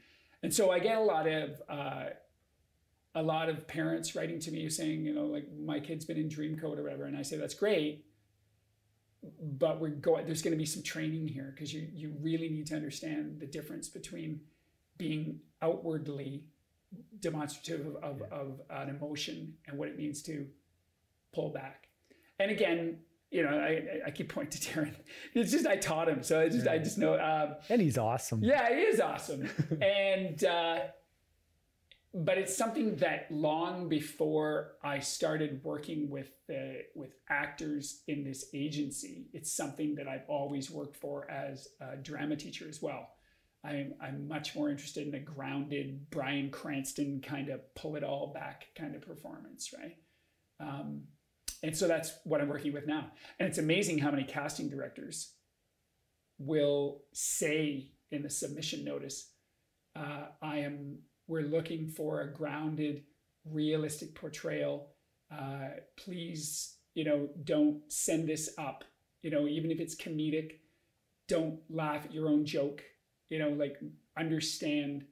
And 0.44 0.54
so 0.54 0.72
I 0.72 0.80
get 0.80 0.98
a 0.98 1.02
lot 1.02 1.28
of 1.28 1.62
uh, 1.68 2.06
a 3.16 3.24
lot 3.24 3.50
of 3.50 3.68
parents 3.68 4.16
writing 4.16 4.40
to 4.40 4.52
me 4.52 4.70
saying, 4.70 5.06
you 5.06 5.14
know, 5.14 5.26
like 5.26 5.48
my 5.58 5.80
kid's 5.80 6.06
been 6.06 6.18
in 6.18 6.30
dream 6.30 6.58
code 6.58 6.78
or 6.78 6.84
whatever, 6.84 7.06
and 7.06 7.18
I 7.18 7.22
say 7.22 7.38
that's 7.38 7.56
great, 7.56 8.06
but 9.42 9.80
we're 9.80 9.90
going. 9.90 10.26
There's 10.26 10.42
going 10.42 10.54
to 10.54 10.58
be 10.58 10.66
some 10.66 10.84
training 10.84 11.28
here 11.28 11.54
because 11.56 11.74
you 11.74 11.88
you 11.94 12.14
really 12.22 12.50
need 12.50 12.68
to 12.68 12.76
understand 12.76 13.40
the 13.40 13.46
difference 13.48 13.88
between 13.88 14.42
being 14.98 15.40
outwardly 15.62 16.44
demonstrative 17.20 17.88
of, 17.88 17.96
of, 18.04 18.22
of 18.32 18.62
an 18.70 18.90
emotion 18.90 19.54
and 19.68 19.78
what 19.78 19.90
it 19.90 19.98
means 19.98 20.22
to 20.24 20.48
pull 21.34 21.50
back. 21.50 21.88
And 22.40 22.52
again, 22.52 23.00
you 23.32 23.44
know, 23.44 23.58
I, 23.58 24.08
I 24.08 24.12
keep 24.12 24.34
pointing 24.34 24.62
to 24.62 24.70
Darren. 24.70 24.96
It's 25.34 25.52
just 25.52 25.68
I 25.68 25.76
taught 25.76 26.08
him, 26.08 26.24
so 26.24 26.42
I 26.42 26.50
just 26.50 26.66
yeah. 26.66 26.72
I 26.72 26.78
just 26.78 26.98
know. 26.98 27.20
Um, 27.20 27.56
and 27.70 27.82
he's 27.82 27.98
awesome. 27.98 28.44
Yeah, 28.44 28.74
he 28.74 28.82
is 28.82 29.00
awesome. 29.00 29.50
and 29.82 30.42
uh, 30.44 30.80
but 32.16 32.38
it's 32.38 32.56
something 32.56 32.96
that 32.98 33.28
long 33.30 33.90
before 33.90 34.78
I 34.84 35.00
started 35.00 35.62
working 35.64 36.10
with 36.10 36.32
the 36.48 36.84
with 36.96 37.14
actors 37.30 38.04
in 38.08 38.24
this 38.24 38.46
agency, 38.54 39.28
it's 39.34 39.52
something 39.52 39.96
that 39.96 40.08
I've 40.08 40.28
always 40.28 40.72
worked 40.72 40.96
for 40.96 41.30
as 41.30 41.68
a 41.82 41.98
drama 41.98 42.36
teacher 42.36 42.68
as 42.68 42.82
well. 42.82 43.10
I'm 43.64 43.94
I'm 44.02 44.28
much 44.28 44.56
more 44.56 44.70
interested 44.70 45.08
in 45.08 45.16
a 45.16 45.20
grounded 45.20 46.10
Bryan 46.10 46.50
Cranston 46.50 47.22
kind 47.22 47.50
of 47.50 47.62
pull 47.76 47.96
it 47.96 48.04
all 48.04 48.32
back 48.34 48.68
kind 48.78 48.96
of 48.96 49.02
performance, 49.02 49.74
right? 49.78 49.98
Um, 50.60 51.04
and 51.64 51.76
so 51.76 51.88
that's 51.88 52.14
what 52.24 52.42
I'm 52.42 52.48
working 52.48 52.74
with 52.74 52.88
now. 52.88 53.12
And 53.40 53.50
it's 53.50 53.58
amazing 53.58 53.98
how 53.98 54.12
many 54.12 54.24
casting 54.24 54.70
directors 54.70 55.34
will 56.38 57.04
say 57.14 57.92
in 58.12 58.22
the 58.22 58.30
submission 58.30 58.84
notice, 58.84 59.32
uh, 59.96 60.28
I 60.42 60.60
am, 60.60 61.00
we're 61.28 61.44
looking 61.44 61.88
for 61.88 62.22
a 62.22 62.34
grounded, 62.34 63.04
realistic 63.46 64.16
portrayal. 64.16 64.90
Uh, 65.32 65.70
please, 65.98 66.78
you 66.94 67.04
know, 67.04 67.30
don't 67.44 67.82
send 67.92 68.28
this 68.28 68.50
up. 68.58 68.84
You 69.22 69.32
know, 69.32 69.48
even 69.48 69.72
if 69.72 69.80
it's 69.80 69.96
comedic, 69.96 70.60
don't 71.28 71.60
laugh 71.70 72.06
at 72.06 72.14
your 72.14 72.28
own 72.28 72.46
joke. 72.46 72.84
You 73.30 73.40
know, 73.40 73.50
like 73.50 73.78
understand 74.18 75.06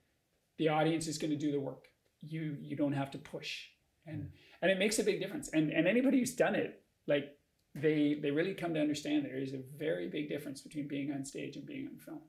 the 0.59 0.69
audience 0.69 1.07
is 1.07 1.17
going 1.17 1.31
to 1.31 1.37
do 1.37 1.51
the 1.51 1.59
work. 1.59 1.85
You 2.21 2.57
you 2.61 2.75
don't 2.75 2.93
have 2.93 3.11
to 3.11 3.17
push. 3.17 3.65
And 4.05 4.29
and 4.61 4.71
it 4.71 4.77
makes 4.77 4.99
a 4.99 5.03
big 5.03 5.19
difference. 5.19 5.49
And 5.49 5.71
and 5.71 5.87
anybody 5.87 6.19
who's 6.19 6.35
done 6.35 6.55
it, 6.55 6.83
like 7.07 7.35
they 7.73 8.19
they 8.21 8.29
really 8.29 8.53
come 8.53 8.75
to 8.75 8.79
understand 8.79 9.25
there 9.25 9.41
is 9.41 9.53
a 9.53 9.63
very 9.77 10.09
big 10.09 10.29
difference 10.29 10.61
between 10.61 10.87
being 10.87 11.11
on 11.11 11.25
stage 11.25 11.55
and 11.55 11.65
being 11.65 11.87
on 11.87 11.97
film. 11.97 12.21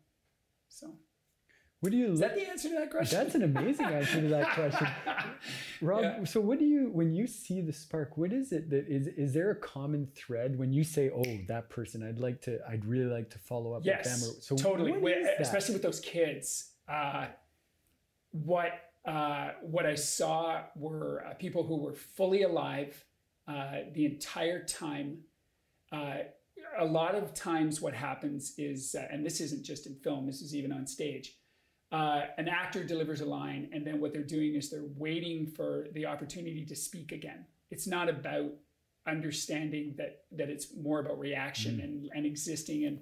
So. 0.69 0.95
What 1.85 1.91
do 1.91 1.99
you? 1.99 2.13
Is 2.15 2.21
that 2.21 2.35
the 2.35 2.49
answer 2.49 2.71
to 2.71 2.77
that 2.77 2.91
question? 2.91 3.19
That's 3.19 3.35
an 3.35 3.43
amazing 3.43 3.85
answer 3.85 4.19
to 4.19 4.29
that 4.29 4.55
question, 4.55 4.89
Rob. 5.83 6.01
Yeah. 6.01 6.25
So, 6.25 6.41
what 6.41 6.59
do 6.59 6.65
you 6.65 6.89
when 6.91 7.13
you 7.13 7.27
see 7.27 7.61
the 7.61 7.75
spark? 7.75 8.17
What 8.17 8.33
is 8.33 8.53
it 8.53 8.71
that 8.71 8.89
is? 8.89 9.07
Is 9.07 9.35
there 9.35 9.51
a 9.51 9.55
common 9.55 10.07
thread 10.17 10.59
when 10.59 10.73
you 10.73 10.83
say, 10.83 11.11
"Oh, 11.15 11.41
that 11.47 11.69
person, 11.69 12.03
I'd 12.03 12.19
like 12.19 12.41
to, 12.43 12.59
I'd 12.67 12.87
really 12.87 13.13
like 13.13 13.29
to 13.33 13.39
follow 13.39 13.75
up 13.75 13.83
yes, 13.85 13.99
with 13.99 14.33
them"? 14.33 14.41
So 14.41 14.57
totally, 14.57 14.95
especially 15.39 15.75
with 15.75 15.83
those 15.83 16.01
kids. 16.01 16.71
Uh, 16.89 17.27
what 18.31 18.73
uh, 19.05 19.51
what 19.61 19.85
I 19.85 19.95
saw 19.95 20.63
were 20.77 21.27
uh, 21.27 21.35
people 21.35 21.65
who 21.65 21.77
were 21.77 21.93
fully 21.93 22.45
alive 22.45 23.05
uh, 23.47 23.81
the 23.93 24.07
entire 24.07 24.65
time. 24.65 25.19
Uh, 25.93 26.21
a 26.79 26.85
lot 26.87 27.15
of 27.15 27.35
times, 27.35 27.83
what 27.83 27.93
happens 27.93 28.55
is, 28.57 28.97
uh, 28.99 29.07
and 29.11 29.25
this 29.25 29.43
isn't 29.43 29.67
just 29.67 29.87
in 29.87 29.97
film, 29.97 30.25
this 30.25 30.41
is 30.41 30.57
even 30.57 30.73
on 30.73 30.87
stage. 30.87 31.37
An 32.37 32.49
actor 32.49 32.85
delivers 32.85 33.21
a 33.21 33.25
line, 33.25 33.69
and 33.73 33.87
then 33.87 34.01
what 34.01 34.13
they're 34.13 34.23
doing 34.23 34.55
is 34.55 34.71
they're 34.71 34.91
waiting 34.97 35.47
for 35.47 35.87
the 35.93 36.07
opportunity 36.07 36.65
to 36.65 36.77
speak 36.77 37.13
again. 37.13 37.45
It's 37.71 37.87
not 37.87 38.09
about 38.09 38.53
understanding 39.07 39.95
that 39.99 40.23
that 40.33 40.49
it's 40.49 40.75
more 40.77 41.01
about 41.01 41.19
reaction 41.19 41.77
mm. 41.77 41.85
and, 41.85 42.11
and 42.15 42.25
existing 42.27 42.87
and 42.87 43.01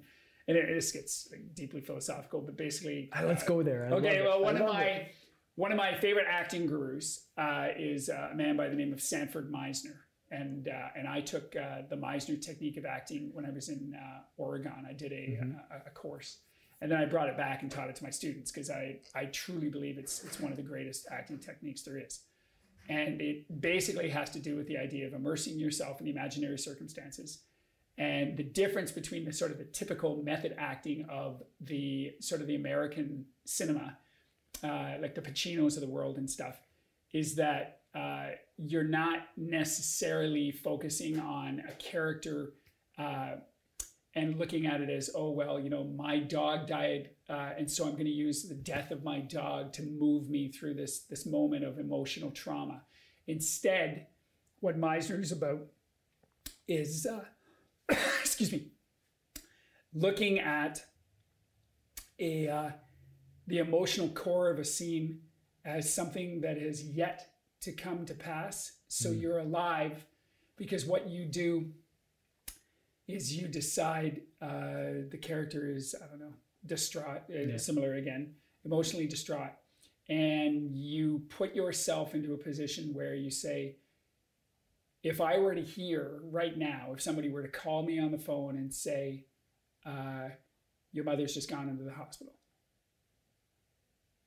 and 0.49 0.57
it, 0.57 0.67
just 0.67 0.93
gets 0.93 1.29
like, 1.31 1.39
deeply 1.53 1.79
philosophical 1.79 2.41
but 2.41 2.57
basically 2.57 3.09
let's 3.23 3.43
go 3.43 3.63
there 3.63 3.87
I 3.89 3.95
okay 3.95 4.21
well 4.21 4.41
one 4.41 4.57
of 4.57 4.67
my 4.67 4.83
it 4.83 5.15
one 5.55 5.71
of 5.71 5.77
my 5.77 5.95
favorite 5.95 6.25
acting 6.29 6.65
gurus 6.65 7.27
uh, 7.37 7.67
is 7.77 8.09
a 8.09 8.31
man 8.33 8.57
by 8.57 8.69
the 8.69 8.75
name 8.75 8.91
of 8.91 9.01
Sanford 9.01 9.51
Meisner. 9.51 9.97
And, 10.31 10.67
uh, 10.67 10.87
and 10.97 11.07
I 11.07 11.21
took 11.21 11.55
uh, 11.55 11.83
the 11.89 11.95
Meisner 11.95 12.41
technique 12.41 12.77
of 12.77 12.85
acting 12.85 13.29
when 13.33 13.45
I 13.45 13.51
was 13.51 13.69
in 13.69 13.93
uh, 13.95 14.21
Oregon. 14.37 14.83
I 14.89 14.93
did 14.93 15.11
a, 15.11 15.15
mm-hmm. 15.15 15.51
a, 15.71 15.87
a, 15.87 15.89
course. 15.91 16.39
And 16.83 16.91
then 16.91 16.99
I 16.99 17.05
brought 17.05 17.29
it 17.29 17.37
back 17.37 17.61
and 17.61 17.71
taught 17.71 17.89
it 17.89 17.95
to 17.95 18.03
my 18.03 18.09
students 18.09 18.51
because 18.51 18.69
I, 18.69 18.97
I 19.15 19.25
truly 19.27 19.69
believe 19.69 19.97
it's, 19.97 20.21
it's 20.25 20.41
one 20.41 20.51
of 20.51 20.57
the 20.57 20.63
greatest 20.63 21.07
acting 21.09 21.39
techniques 21.39 21.81
there 21.81 21.97
is. 21.97 22.19
And 22.89 23.21
it 23.21 23.61
basically 23.61 24.09
has 24.09 24.29
to 24.31 24.39
do 24.39 24.57
with 24.57 24.67
the 24.67 24.77
idea 24.77 25.07
of 25.07 25.13
immersing 25.13 25.57
yourself 25.57 26.01
in 26.01 26.05
the 26.05 26.11
imaginary 26.11 26.59
circumstances 26.59 27.39
and 27.97 28.35
the 28.35 28.43
difference 28.43 28.91
between 28.91 29.23
the 29.23 29.31
sort 29.31 29.51
of 29.51 29.59
the 29.59 29.63
typical 29.63 30.21
method 30.23 30.55
acting 30.57 31.05
of 31.09 31.41
the 31.61 32.15
sort 32.19 32.41
of 32.41 32.47
the 32.47 32.55
American 32.55 33.27
cinema 33.45 33.97
uh, 34.61 34.95
like 35.01 35.15
the 35.15 35.21
Pacinos 35.21 35.75
of 35.75 35.81
the 35.81 35.87
world 35.87 36.17
and 36.17 36.29
stuff, 36.29 36.59
is 37.13 37.35
that 37.35 37.79
uh, 37.95 38.31
you're 38.57 38.83
not 38.83 39.27
necessarily 39.37 40.51
focusing 40.51 41.17
on 41.17 41.63
a 41.69 41.73
character 41.73 42.53
uh, 42.97 43.35
and 44.15 44.37
looking 44.37 44.67
at 44.67 44.81
it 44.81 44.89
as, 44.89 45.09
oh, 45.15 45.31
well, 45.31 45.59
you 45.59 45.69
know, 45.69 45.83
my 45.83 46.19
dog 46.19 46.67
died, 46.67 47.09
uh, 47.29 47.51
and 47.57 47.69
so 47.69 47.85
I'm 47.85 47.93
going 47.93 48.05
to 48.05 48.11
use 48.11 48.43
the 48.43 48.53
death 48.53 48.91
of 48.91 49.03
my 49.03 49.19
dog 49.19 49.73
to 49.73 49.83
move 49.83 50.29
me 50.29 50.51
through 50.51 50.75
this, 50.75 50.99
this 51.01 51.25
moment 51.25 51.63
of 51.63 51.79
emotional 51.79 52.29
trauma. 52.29 52.83
Instead, 53.27 54.07
what 54.59 54.79
Meisner 54.79 55.21
is 55.21 55.31
about 55.31 55.65
is, 56.67 57.07
uh, 57.07 57.23
excuse 58.21 58.51
me, 58.51 58.67
looking 59.93 60.39
at 60.39 60.83
a 62.19 62.47
uh, 62.47 62.69
the 63.47 63.57
emotional 63.57 64.07
core 64.09 64.49
of 64.49 64.59
a 64.59 64.63
scene 64.65 65.19
as 65.65 65.93
something 65.93 66.41
that 66.41 66.57
has 66.57 66.83
yet 66.83 67.33
to 67.61 67.71
come 67.71 68.05
to 68.05 68.13
pass. 68.13 68.73
So 68.87 69.09
mm. 69.09 69.21
you're 69.21 69.39
alive 69.39 70.05
because 70.57 70.85
what 70.85 71.09
you 71.09 71.25
do 71.25 71.71
is 73.07 73.35
you 73.35 73.47
decide 73.47 74.21
uh, 74.41 75.05
the 75.09 75.19
character 75.21 75.69
is, 75.69 75.95
I 76.01 76.07
don't 76.07 76.19
know, 76.19 76.33
distraught, 76.65 77.23
uh, 77.29 77.39
yeah. 77.39 77.57
similar 77.57 77.95
again, 77.95 78.35
emotionally 78.65 79.07
distraught. 79.07 79.51
And 80.09 80.75
you 80.75 81.23
put 81.29 81.55
yourself 81.55 82.13
into 82.13 82.33
a 82.33 82.37
position 82.37 82.93
where 82.93 83.15
you 83.15 83.31
say, 83.31 83.77
if 85.01 85.19
I 85.19 85.37
were 85.37 85.55
to 85.55 85.61
hear 85.61 86.21
right 86.23 86.57
now, 86.57 86.91
if 86.93 87.01
somebody 87.01 87.29
were 87.29 87.41
to 87.41 87.49
call 87.49 87.83
me 87.83 87.99
on 87.99 88.11
the 88.11 88.17
phone 88.17 88.55
and 88.55 88.73
say, 88.73 89.25
uh, 89.85 90.29
your 90.93 91.03
mother's 91.03 91.33
just 91.33 91.49
gone 91.49 91.67
into 91.67 91.83
the 91.83 91.91
hospital 91.91 92.33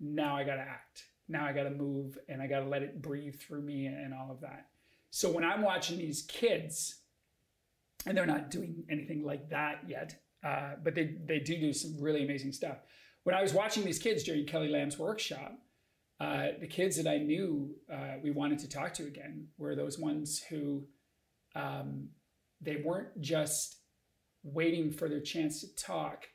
now 0.01 0.37
I 0.37 0.45
got 0.45 0.57
to 0.57 0.63
act. 0.63 1.05
Now 1.29 1.47
I 1.47 1.53
got 1.53 1.65
to 1.65 1.71
move 1.71 2.19
and 2.29 2.41
I 2.41 2.47
got 2.47 2.61
to 2.61 2.67
let 2.67 2.83
it 2.83 3.03
breathe 3.03 3.41
through 3.41 3.63
me 3.63 3.87
and 3.87 4.15
all 4.15 4.31
of 4.31 4.41
that. 4.41 4.67
So 5.11 5.31
when 5.31 5.45
I'm 5.45 5.63
watching 5.63 5.99
these 5.99 6.23
kids, 6.23 6.97
and 8.07 8.17
they're 8.17 8.27
not 8.27 8.51
doing 8.51 8.85
anything 8.91 9.25
like 9.25 9.51
that 9.51 9.81
yet, 9.87 10.17
uh, 10.45 10.73
but 10.83 10.95
they, 10.95 11.17
they 11.27 11.39
do 11.39 11.59
do 11.59 11.73
some 11.73 11.97
really 12.01 12.25
amazing 12.25 12.53
stuff. 12.53 12.79
When 13.25 13.35
I 13.35 13.43
was 13.43 13.53
watching 13.53 13.85
these 13.85 13.99
kids 13.99 14.23
during 14.23 14.47
Kelly 14.47 14.69
Lamb's 14.69 14.99
workshop, 14.99 15.59
uh, 16.21 16.49
the 16.61 16.67
kids 16.67 16.97
that 16.97 17.07
I 17.07 17.19
knew 17.19 17.75
uh, 17.93 18.15
we 18.23 18.31
wanted 18.31 18.59
to 18.61 18.69
talk 18.69 18.95
to 18.95 19.05
again 19.05 19.49
were 19.59 19.75
those 19.75 19.99
ones 19.99 20.43
who 20.49 20.85
um, 21.55 22.09
they 22.61 22.77
weren't 22.85 23.21
just 23.21 23.77
waiting 24.43 24.93
for 24.93 25.09
their 25.09 25.21
chance 25.21 25.61
to 25.61 25.75
talk 25.75 26.27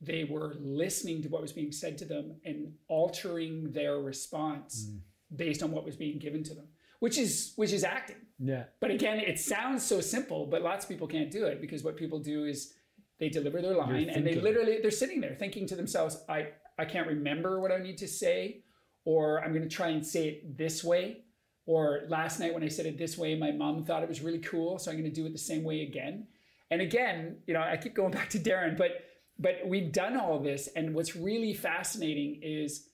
they 0.00 0.24
were 0.24 0.56
listening 0.60 1.22
to 1.22 1.28
what 1.28 1.40
was 1.40 1.52
being 1.52 1.72
said 1.72 1.96
to 1.98 2.04
them 2.04 2.36
and 2.44 2.72
altering 2.88 3.72
their 3.72 3.98
response 4.00 4.88
mm. 4.90 4.98
based 5.36 5.62
on 5.62 5.70
what 5.70 5.84
was 5.84 5.96
being 5.96 6.18
given 6.18 6.42
to 6.44 6.54
them 6.54 6.66
which 7.00 7.18
is 7.18 7.52
which 7.56 7.72
is 7.72 7.84
acting 7.84 8.16
yeah. 8.38 8.64
But 8.80 8.90
again 8.90 9.18
it 9.18 9.38
sounds 9.38 9.84
so 9.84 10.00
simple 10.00 10.46
but 10.46 10.62
lots 10.62 10.84
of 10.84 10.88
people 10.88 11.06
can't 11.06 11.30
do 11.30 11.44
it 11.46 11.60
because 11.60 11.82
what 11.82 11.96
people 11.96 12.18
do 12.18 12.44
is 12.44 12.74
they 13.20 13.28
deliver 13.28 13.62
their 13.62 13.74
line 13.74 14.08
and 14.08 14.26
they 14.26 14.34
literally 14.34 14.78
they're 14.82 14.90
sitting 14.90 15.20
there 15.20 15.34
thinking 15.34 15.66
to 15.66 15.76
themselves 15.76 16.24
i 16.28 16.48
i 16.78 16.84
can't 16.84 17.06
remember 17.06 17.60
what 17.60 17.70
i 17.70 17.78
need 17.78 17.98
to 17.98 18.08
say 18.08 18.62
or 19.04 19.42
i'm 19.44 19.52
going 19.52 19.62
to 19.62 19.74
try 19.74 19.88
and 19.88 20.04
say 20.04 20.28
it 20.28 20.58
this 20.58 20.82
way. 20.82 21.18
Or 21.66 22.02
last 22.08 22.40
night 22.40 22.52
when 22.52 22.62
i 22.62 22.68
said 22.68 22.86
it 22.86 22.98
this 22.98 23.16
way 23.16 23.34
my 23.36 23.50
mom 23.50 23.84
thought 23.84 24.02
it 24.02 24.08
was 24.08 24.20
really 24.20 24.40
cool 24.40 24.78
so 24.78 24.90
i'm 24.90 24.98
going 24.98 25.10
to 25.10 25.14
do 25.14 25.26
it 25.26 25.32
the 25.32 25.38
same 25.38 25.64
way 25.64 25.82
again. 25.82 26.26
And 26.70 26.82
again 26.82 27.38
you 27.46 27.54
know 27.54 27.62
i 27.62 27.76
keep 27.76 27.94
going 27.94 28.12
back 28.18 28.28
to 28.30 28.38
darren 28.38 28.76
but 28.76 29.04
but 29.38 29.66
we've 29.66 29.92
done 29.92 30.16
all 30.16 30.38
this, 30.38 30.68
and 30.76 30.94
what's 30.94 31.16
really 31.16 31.54
fascinating 31.54 32.40
is 32.42 32.88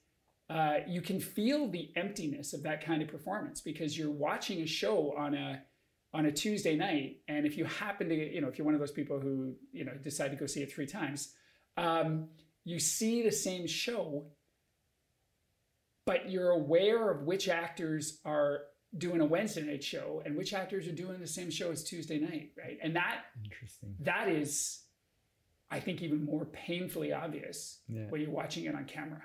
uh, 0.51 0.79
you 0.89 1.01
can 1.01 1.21
feel 1.21 1.69
the 1.69 1.91
emptiness 1.97 2.53
of 2.53 2.63
that 2.65 2.85
kind 2.85 3.01
of 3.03 3.09
performance 3.09 3.61
because 3.61 3.97
you're 3.97 4.11
watching 4.11 4.61
a 4.63 4.67
show 4.67 5.15
on 5.17 5.35
a 5.35 5.63
on 6.13 6.27
a 6.27 6.33
Tuesday 6.33 6.75
night, 6.77 7.19
and 7.29 7.47
if 7.47 7.57
you 7.57 7.65
happen 7.65 8.09
to, 8.09 8.15
you 8.35 8.41
know, 8.41 8.49
if 8.49 8.59
you're 8.59 8.65
one 8.65 8.75
of 8.75 8.81
those 8.81 8.91
people 8.91 9.21
who 9.21 9.55
you 9.73 9.85
know 9.85 9.93
decide 10.03 10.31
to 10.33 10.37
go 10.37 10.45
see 10.47 10.61
it 10.61 10.73
three 10.73 10.87
times, 10.87 11.35
um, 11.77 12.29
you 12.65 12.81
see 12.81 13.23
the 13.23 13.31
same 13.31 13.65
show, 13.69 14.27
but 16.05 16.29
you're 16.29 16.51
aware 16.51 17.11
of 17.11 17.23
which 17.23 17.49
actors 17.49 18.19
are 18.25 18.63
doing 18.99 19.21
a 19.21 19.25
Wednesday 19.25 19.63
night 19.63 19.85
show 19.85 20.21
and 20.25 20.37
which 20.37 20.53
actors 20.53 20.89
are 20.89 20.93
doing 20.93 21.21
the 21.21 21.27
same 21.27 21.49
show 21.49 21.71
as 21.71 21.85
Tuesday 21.85 22.19
night, 22.19 22.51
right? 22.59 22.77
And 22.83 22.97
that 22.97 23.27
Interesting. 23.45 23.95
that 24.01 24.29
is, 24.29 24.81
I 25.71 25.79
think, 25.79 26.03
even 26.03 26.25
more 26.25 26.45
painfully 26.47 27.13
obvious 27.13 27.83
Yeah. 27.89 28.07
when 28.09 28.21
you're 28.21 28.33
watching 28.33 28.65
it 28.65 28.75
on 28.75 28.85
camera. 28.87 29.23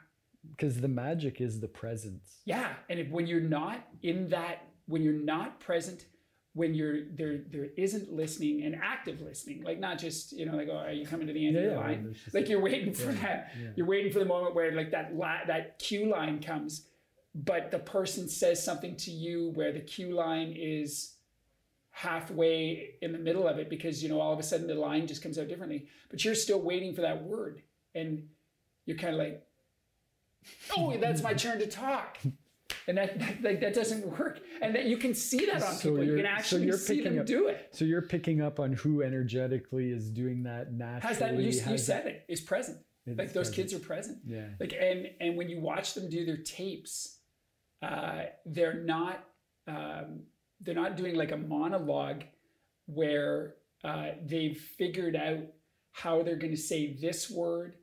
Because 0.52 0.80
the 0.82 0.88
magic 0.88 1.42
is 1.42 1.60
the 1.60 1.68
presence. 1.68 2.38
Yeah, 2.46 2.74
and 2.90 3.00
if, 3.00 3.10
when 3.10 3.28
you're 3.28 3.40
not 3.42 3.86
in 4.04 4.30
that, 4.30 4.68
when 4.88 5.02
you're 5.04 5.14
not 5.14 5.60
present, 5.60 6.06
when 6.54 6.74
you're 6.74 7.06
there, 7.14 7.40
there 7.52 7.68
isn't 7.76 8.14
listening 8.14 8.64
and 8.64 8.76
active 8.82 9.20
listening, 9.22 9.64
like 9.64 9.80
not 9.80 9.98
just 10.00 10.32
you 10.32 10.46
know, 10.46 10.56
like 10.56 10.70
oh, 10.72 10.78
are 10.78 10.92
you 10.92 11.06
coming 11.06 11.28
to 11.28 11.34
the 11.34 11.46
end 11.48 11.58
of 11.58 11.64
the 11.72 11.76
line? 11.76 12.14
just- 12.24 12.34
Like 12.34 12.48
you're 12.48 12.62
waiting 12.62 12.94
for 12.94 13.12
Yeah, 13.12 13.22
that. 13.22 13.52
yeah. 13.62 13.70
You're 13.76 13.88
waiting 13.88 14.12
for 14.12 14.20
the 14.20 14.26
moment 14.26 14.56
where 14.56 14.72
like 14.72 14.92
that 14.92 15.16
la- 15.16 15.46
that 15.48 15.80
cue 15.80 16.10
line 16.10 16.42
comes, 16.42 16.88
but 17.34 17.72
the 17.72 17.80
person 17.80 18.30
says 18.30 18.64
something 18.64 18.96
to 18.98 19.12
you 19.12 19.52
where 19.56 19.74
the 19.74 19.82
cue 19.82 20.14
line 20.16 20.54
is 20.56 21.16
halfway 21.92 22.96
in 23.02 23.12
the 23.12 23.18
middle 23.20 23.48
of 23.48 23.58
it 23.58 23.70
because 23.70 24.04
you 24.04 24.10
know 24.10 24.20
all 24.20 24.34
of 24.34 24.40
a 24.40 24.44
sudden 24.44 24.68
the 24.68 24.76
line 24.76 25.08
just 25.08 25.22
comes 25.22 25.38
out 25.40 25.48
differently, 25.48 25.88
but 26.10 26.24
you're 26.24 26.36
still 26.36 26.62
waiting 26.62 26.94
for 26.94 27.02
that 27.02 27.24
word, 27.24 27.62
and 27.94 28.24
you're 28.86 28.98
kind 28.98 29.14
of 29.14 29.20
like, 29.20 29.42
oh, 30.78 30.96
that's 30.98 31.22
my 31.22 31.34
turn 31.34 31.60
to 31.60 31.68
talk. 31.68 32.18
And 32.88 32.98
that, 32.98 33.18
that 33.20 33.42
like 33.44 33.62
that 33.62 33.74
doesn't 33.74 34.06
work, 34.20 34.40
and 34.62 34.76
that 34.76 34.86
you 34.86 34.98
can 34.98 35.14
see 35.16 35.46
that 35.48 35.64
on 35.64 35.74
So 35.74 35.90
people. 35.90 36.04
You 36.04 36.16
can 36.18 36.26
so 36.26 36.30
actually 36.30 36.66
you're 36.66 36.78
see 36.78 37.02
them 37.02 37.20
up- 37.20 37.26
do 37.26 37.48
it. 37.48 37.70
So 37.72 37.84
you're 37.86 38.02
picking 38.04 38.42
up 38.42 38.60
on 38.60 38.74
who 38.74 39.02
energetically 39.02 39.90
is 39.92 40.10
doing 40.12 40.44
that 40.44 40.72
naturally. 40.72 41.08
Has 41.08 41.20
that 41.20 41.34
you, 41.36 41.72
you 41.72 41.78
said 41.80 42.04
that- 42.06 42.08
it? 42.08 42.26
Is 42.28 42.42
present. 42.42 42.78
it's 43.08 43.18
Like 43.18 43.34
those 43.34 43.48
present. 43.50 43.56
kids 43.56 43.74
are 43.74 43.80
present. 43.80 44.18
Yeah. 44.26 44.48
like 44.60 44.74
and 44.80 45.08
and 45.20 45.36
when 45.38 45.50
you 45.50 45.60
watch 45.62 45.94
them 45.96 46.10
do 46.10 46.26
their 46.26 46.38
tapes 46.38 47.20
uh, 47.82 48.26
they're 48.46 48.82
not 48.84 49.24
um, 49.68 50.22
they're 50.62 50.76
not 50.76 50.96
doing 50.96 51.16
like 51.16 51.32
a 51.32 51.38
monologue 51.38 52.24
where 52.86 53.56
uh, 53.84 54.10
they've 54.24 54.58
figured 54.58 55.16
out 55.16 55.40
how 55.92 56.22
they're 56.24 56.36
going 56.36 56.54
to 56.56 56.62
say 56.62 56.94
this 56.94 57.30
word 57.32 57.76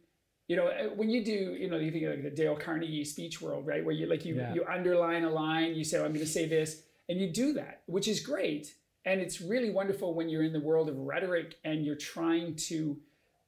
you 0.49 0.57
know 0.57 0.67
uh, 0.69 0.89
when 0.95 1.09
you 1.11 1.25
do 1.25 1.57
you 1.59 1.69
know 1.71 1.77
you 1.79 1.91
think 1.91 2.05
of 2.05 2.11
like 2.11 2.23
the 2.23 2.31
dale 2.31 2.57
carnegie 2.57 3.05
speech 3.05 3.41
world 3.41 3.67
right 3.67 3.85
where 3.85 3.95
you 3.95 4.07
like 4.07 4.25
you 4.25 4.37
Yeah. 4.37 4.55
you 4.55 4.65
underline 4.65 5.25
a 5.25 5.31
line 5.31 5.75
you 5.75 5.85
say 5.85 5.99
oh, 5.99 6.05
i'm 6.05 6.13
going 6.13 6.25
to 6.27 6.31
say 6.31 6.47
this 6.47 6.83
and 7.09 7.21
you 7.21 7.29
do 7.29 7.53
that 7.55 7.83
which 7.87 8.09
is 8.09 8.21
great 8.21 8.75
and 9.05 9.21
it's 9.21 9.41
really 9.41 9.71
wonderful 9.71 10.15
when 10.15 10.29
you're 10.29 10.43
in 10.45 10.53
the 10.53 10.61
world 10.61 10.89
of 10.89 10.97
rhetoric 10.97 11.57
and 11.65 11.85
you're 11.85 11.97
trying 11.97 12.55
to 12.57 12.99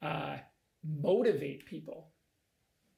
uh, 0.02 0.36
motivate 0.82 1.66
people 1.66 2.08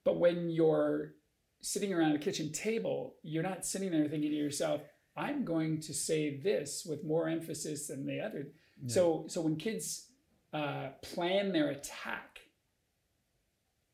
but 0.05 0.19
when 0.19 0.50
you're 0.50 1.15
sitting 1.62 1.93
around 1.93 2.12
a 2.15 2.19
kitchen 2.19 2.53
table, 2.53 3.17
you're 3.25 3.43
not 3.43 3.67
sitting 3.67 3.91
there 3.91 4.07
thinking 4.07 4.31
to 4.31 4.37
yourself, 4.37 4.83
I'm 5.17 5.45
going 5.45 5.81
to 5.81 5.93
say 5.93 6.37
this 6.37 6.87
with 6.88 7.03
more 7.03 7.29
emphasis 7.29 7.88
than 7.88 8.07
the 8.07 8.21
other. 8.21 8.49
Yeah. 8.83 8.88
So, 8.95 9.25
so 9.26 9.41
when 9.41 9.57
kids 9.57 10.07
uh, 10.53 10.91
plan 11.03 11.53
their 11.53 11.71
attack, 11.71 12.36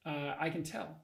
uh, 0.07 0.35
I 0.39 0.51
can 0.51 0.63
tell. 0.63 0.97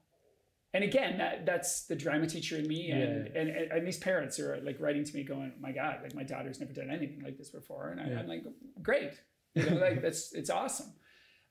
And 0.73 0.83
again, 0.83 1.17
that 1.17 1.45
that's 1.47 1.85
the 1.85 1.95
drama 1.95 2.27
teacher 2.27 2.57
in 2.57 2.67
me, 2.67 2.91
and, 2.91 3.01
Yeah. 3.33 3.41
and, 3.41 3.49
and 3.49 3.71
and 3.71 3.87
these 3.87 3.97
parents 3.97 4.39
are 4.39 4.59
like 4.61 4.79
writing 4.79 5.03
to 5.03 5.15
me, 5.15 5.23
going, 5.23 5.53
"My 5.59 5.71
God, 5.71 6.01
like 6.03 6.13
my 6.13 6.23
daughter's 6.23 6.59
never 6.59 6.73
done 6.73 6.91
anything 6.91 7.21
like 7.23 7.37
this 7.37 7.49
before," 7.49 7.89
and 7.89 7.99
I, 7.99 8.07
Yeah. 8.09 8.19
I'm 8.19 8.27
like, 8.27 8.43
"Great, 8.83 9.13
you 9.55 9.67
know, 9.67 9.77
like 9.77 10.01
that's 10.03 10.31
it's 10.33 10.51
awesome." 10.51 10.93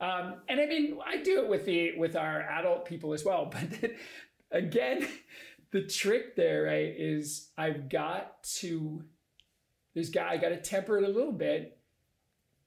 Um, 0.00 0.37
and 0.49 0.61
I 0.61 0.67
mean, 0.67 0.99
I 1.05 1.17
do 1.23 1.43
it 1.43 1.49
with 1.49 1.64
the 1.64 1.97
with 1.99 2.14
our 2.14 2.43
adult 2.43 2.85
people 2.85 3.12
as 3.12 3.25
well. 3.25 3.52
But 3.81 3.90
again, 4.52 5.07
the 5.73 5.83
trick 5.85 6.37
there, 6.37 6.62
right, 6.64 6.95
is 6.97 7.50
I've 7.59 7.88
got 7.88 8.43
to 8.61 9.02
there's 9.95 10.11
got 10.11 10.28
I 10.28 10.37
got 10.37 10.50
to 10.50 10.59
temper 10.59 10.97
it 10.99 11.05
a 11.05 11.09
little 11.09 11.33
bit 11.33 11.77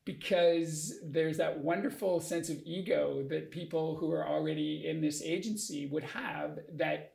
because 0.05 0.95
there's 1.05 1.37
that 1.37 1.59
wonderful 1.59 2.19
sense 2.19 2.49
of 2.49 2.57
ego 2.65 3.23
that 3.29 3.51
people 3.51 3.95
who 3.97 4.11
are 4.11 4.27
already 4.27 4.85
in 4.87 4.99
this 5.01 5.21
agency 5.21 5.87
would 5.87 6.03
have 6.03 6.59
that 6.73 7.13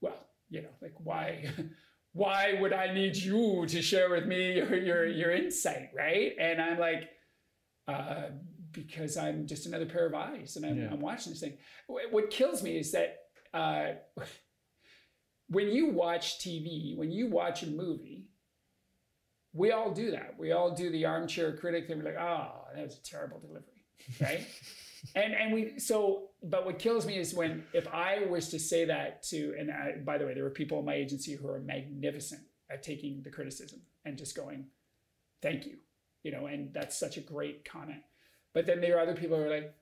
well 0.00 0.16
you 0.48 0.62
know 0.62 0.68
like 0.80 0.94
why 0.98 1.44
why 2.12 2.54
would 2.60 2.72
i 2.72 2.92
need 2.92 3.14
you 3.16 3.66
to 3.68 3.82
share 3.82 4.08
with 4.10 4.26
me 4.26 4.54
your 4.56 4.76
your, 4.76 5.06
your 5.06 5.30
insight 5.30 5.90
right 5.94 6.32
and 6.40 6.60
i'm 6.60 6.78
like 6.78 7.10
uh, 7.88 8.30
because 8.72 9.16
i'm 9.16 9.46
just 9.46 9.66
another 9.66 9.86
pair 9.86 10.06
of 10.06 10.14
eyes 10.14 10.56
and 10.56 10.64
i'm, 10.64 10.78
Yeah. 10.78 10.88
I'm 10.90 11.00
watching 11.00 11.32
this 11.32 11.40
thing 11.40 11.58
what 11.86 12.30
kills 12.30 12.62
me 12.62 12.78
is 12.78 12.92
that 12.92 13.18
uh, 13.52 13.92
when 15.48 15.68
you 15.68 15.90
watch 15.90 16.38
tv 16.40 16.96
when 16.96 17.10
you 17.10 17.28
watch 17.28 17.62
a 17.62 17.66
movie 17.66 18.28
we 19.56 19.72
all 19.72 19.90
do 19.90 20.10
that. 20.10 20.34
We 20.38 20.52
all 20.52 20.70
do 20.70 20.90
the 20.90 21.06
armchair 21.06 21.56
critic 21.56 21.86
thing. 21.86 21.98
We're 21.98 22.04
like, 22.04 22.20
oh, 22.20 22.50
that 22.74 22.84
was 22.84 22.98
a 22.98 23.02
terrible 23.02 23.40
delivery, 23.40 23.84
right? 24.20 24.46
and 25.14 25.34
and 25.34 25.52
we 25.52 25.78
so, 25.78 26.28
but 26.42 26.66
what 26.66 26.78
kills 26.78 27.06
me 27.06 27.18
is 27.18 27.34
when 27.34 27.64
if 27.72 27.88
I 27.88 28.26
was 28.28 28.48
to 28.50 28.58
say 28.58 28.84
that 28.84 29.22
to, 29.24 29.54
and 29.58 29.70
I, 29.70 29.94
by 30.04 30.18
the 30.18 30.26
way, 30.26 30.34
there 30.34 30.44
were 30.44 30.50
people 30.50 30.78
in 30.78 30.84
my 30.84 30.94
agency 30.94 31.34
who 31.34 31.48
are 31.48 31.60
magnificent 31.60 32.42
at 32.70 32.82
taking 32.82 33.22
the 33.22 33.30
criticism 33.30 33.80
and 34.04 34.18
just 34.18 34.36
going, 34.36 34.66
thank 35.40 35.64
you, 35.66 35.78
you 36.22 36.32
know, 36.32 36.46
and 36.46 36.72
that's 36.74 36.98
such 36.98 37.16
a 37.16 37.20
great 37.20 37.64
comment. 37.64 38.02
But 38.52 38.66
then 38.66 38.80
there 38.80 38.96
are 38.96 39.00
other 39.00 39.14
people 39.14 39.36
who 39.36 39.44
are 39.44 39.50
like, 39.50 39.74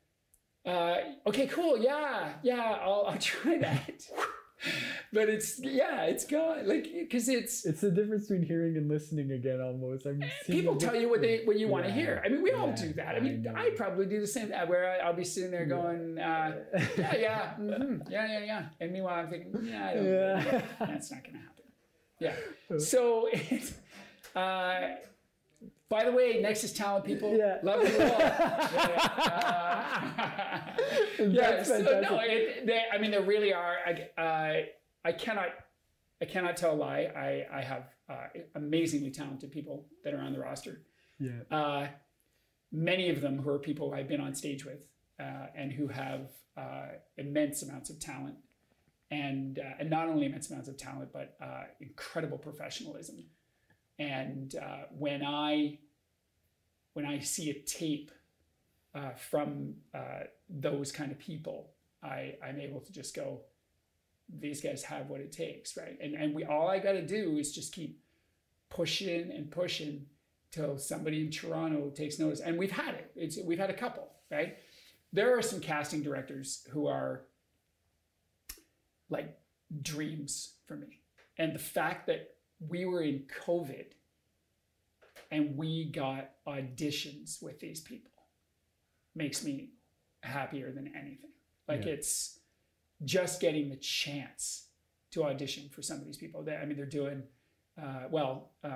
uh, 0.67 1.29
okay, 1.29 1.47
cool, 1.47 1.79
yeah, 1.79 2.35
yeah, 2.43 2.79
I'll 2.81 3.07
I'll 3.09 3.19
try 3.21 3.59
that. 3.59 4.03
but 5.15 5.29
it's 5.29 5.59
yeah, 5.61 6.03
it's 6.05 6.25
gone 6.27 6.67
like 6.69 6.87
because 6.93 7.29
it's 7.29 7.65
It's 7.65 7.81
the 7.81 7.91
difference 7.91 8.27
between 8.29 8.45
hearing 8.47 8.77
and 8.77 8.89
listening 8.89 9.31
again 9.33 9.61
almost. 9.61 10.05
I'm 10.07 10.23
people 10.47 10.77
tell 10.77 10.95
you 10.97 11.09
what 11.09 11.21
they 11.23 11.43
what 11.45 11.57
you 11.59 11.69
want 11.69 11.85
to 11.87 11.93
hear. 11.93 12.21
I 12.25 12.29
mean, 12.29 12.43
we 12.43 12.53
all 12.53 12.73
do 12.73 12.93
that. 12.95 13.15
I 13.15 13.19
I 13.19 13.21
mean, 13.21 13.43
know. 13.43 13.55
I, 13.57 13.71
probably 13.71 14.07
do 14.07 14.21
the 14.21 14.27
same. 14.27 14.53
uh, 14.53 14.67
Where 14.67 14.91
I, 14.93 15.07
I'll 15.07 15.15
be 15.15 15.25
sitting 15.25 15.51
there 15.53 15.67
going, 15.67 16.19
uh, 16.19 16.57
yeah, 16.99 17.17
yeah, 17.17 17.55
mhm, 17.59 18.11
yeah, 18.11 18.27
yeah, 18.33 18.45
yeah, 18.45 18.63
and 18.81 18.93
meanwhile 18.93 19.21
I'm 19.21 19.31
thinking, 19.31 19.53
yeah, 19.65 19.87
I 19.89 19.95
don't. 19.95 20.05
Yeah. 20.05 20.63
That's 20.81 21.11
not 21.13 21.23
going 21.23 21.35
to 21.35 21.41
happen. 21.41 21.65
Yeah. 22.21 22.79
So, 22.79 23.29
it's, 23.33 23.75
uh, 24.35 24.97
by 25.89 26.05
the 26.05 26.13
way, 26.13 26.41
Nexus 26.41 26.73
Talent 26.73 27.05
people, 27.05 27.37
Yeah. 27.37 27.59
love 27.63 27.83
you 27.83 28.01
all. 28.03 28.19
Yeah, 31.19 31.25
uh, 31.25 31.31
yeah, 31.31 31.63
so 31.63 31.79
no, 32.01 32.21
it, 32.23 32.67
they, 32.67 32.83
I 32.93 32.99
mean, 32.99 33.11
there 33.13 33.23
really 33.23 33.53
are. 33.53 33.77
Uh, 34.19 34.53
I 35.05 35.13
cannot, 35.13 35.49
I 36.23 36.25
cannot 36.25 36.57
tell 36.57 36.73
a 36.73 36.77
lie. 36.77 37.11
I, 37.17 37.59
I 37.59 37.63
have 37.63 37.85
uh, 38.09 38.27
amazingly 38.55 39.11
talented 39.11 39.51
people 39.51 39.87
that 40.03 40.15
are 40.15 40.21
on 40.21 40.33
the 40.33 40.41
roster. 40.41 40.83
yeah. 41.19 41.31
Uh, 41.51 41.89
many 42.73 43.09
of 43.11 43.21
them 43.21 43.39
who 43.39 43.51
are 43.51 43.59
people 43.59 43.95
I've 43.95 44.09
been 44.09 44.21
on 44.21 44.35
stage 44.35 44.65
with 44.65 44.81
uh, 45.21 45.47
and 45.55 45.73
who 45.73 45.89
have 45.89 46.31
uh, 46.57 46.89
immense 47.17 47.63
amounts 47.63 47.91
of 47.91 48.01
talent, 48.01 48.37
and 49.11 49.59
uh, 49.59 49.79
and 49.79 49.91
not 49.91 50.09
only 50.09 50.27
immense 50.27 50.51
amounts 50.51 50.69
of 50.69 50.77
talent, 50.77 51.11
but 51.13 51.37
uh, 51.41 51.65
incredible 51.81 52.39
professionalism. 52.39 53.25
And 53.99 54.55
uh, 54.57 54.87
when 54.91 55.25
I 55.25 55.79
when 56.95 57.07
I 57.07 57.19
see 57.21 57.51
a 57.51 57.55
tape 57.55 58.11
uh, 58.95 59.11
from 59.11 59.75
uh, 59.95 60.25
those 60.49 60.91
kind 60.93 61.13
of 61.13 61.19
people, 61.19 61.71
I 62.03 62.37
I'm 62.43 62.61
able 62.61 62.81
to 62.81 62.93
just 62.93 63.15
go, 63.15 63.41
these 64.29 64.61
guys 64.61 64.83
have 64.85 65.09
what 65.09 65.21
it 65.21 65.33
takes, 65.33 65.77
right? 65.77 65.99
And 66.01 66.15
and 66.15 66.35
we 66.35 66.45
all 66.45 66.69
I 66.69 66.79
got 66.79 66.93
to 66.93 67.07
do 67.07 67.39
is 67.39 67.53
just 67.55 67.73
keep 67.73 68.01
pushing 68.71 69.31
and 69.31 69.51
pushing 69.51 70.07
till 70.51 70.79
somebody 70.79 71.21
in 71.23 71.31
Toronto 71.31 71.91
takes 71.91 72.19
notice. 72.19 72.41
And 72.41 72.59
we've 72.59 72.71
had 72.71 72.95
it. 72.95 73.11
It's 73.17 73.39
we've 73.45 73.59
had 73.59 73.71
a 73.71 73.75
couple, 73.75 74.09
right? 74.31 74.57
There 75.13 75.37
are 75.37 75.43
some 75.43 75.61
casting 75.61 76.03
directors 76.03 76.67
who 76.71 76.87
are 76.87 77.23
like 79.11 79.37
dreams 79.83 80.55
for 80.67 80.77
me. 80.77 81.01
And 81.39 81.55
the 81.55 81.59
fact 81.61 82.07
that 82.07 82.35
we 82.69 82.85
were 82.85 83.03
in 83.03 83.25
COVID 83.45 83.87
and 85.31 85.57
we 85.57 85.87
got 85.87 86.31
auditions 86.47 87.43
with 87.43 87.61
these 87.61 87.81
people 87.81 88.11
makes 89.15 89.45
me 89.45 89.71
happier 90.23 90.73
than 90.73 90.93
anything. 90.97 91.31
Like 91.69 91.85
Yeah. 91.85 91.93
it's 91.93 92.39
just 93.05 93.41
getting 93.41 93.69
the 93.69 93.77
chance 93.77 94.69
to 95.13 95.25
audition 95.25 95.69
for 95.69 95.83
some 95.83 95.99
of 95.99 96.05
these 96.05 96.17
people. 96.17 96.47
I 96.49 96.65
mean, 96.65 96.77
they're 96.77 96.87
doing 96.87 97.23
uh, 97.81 98.05
well. 98.11 98.53
Uh, 98.63 98.69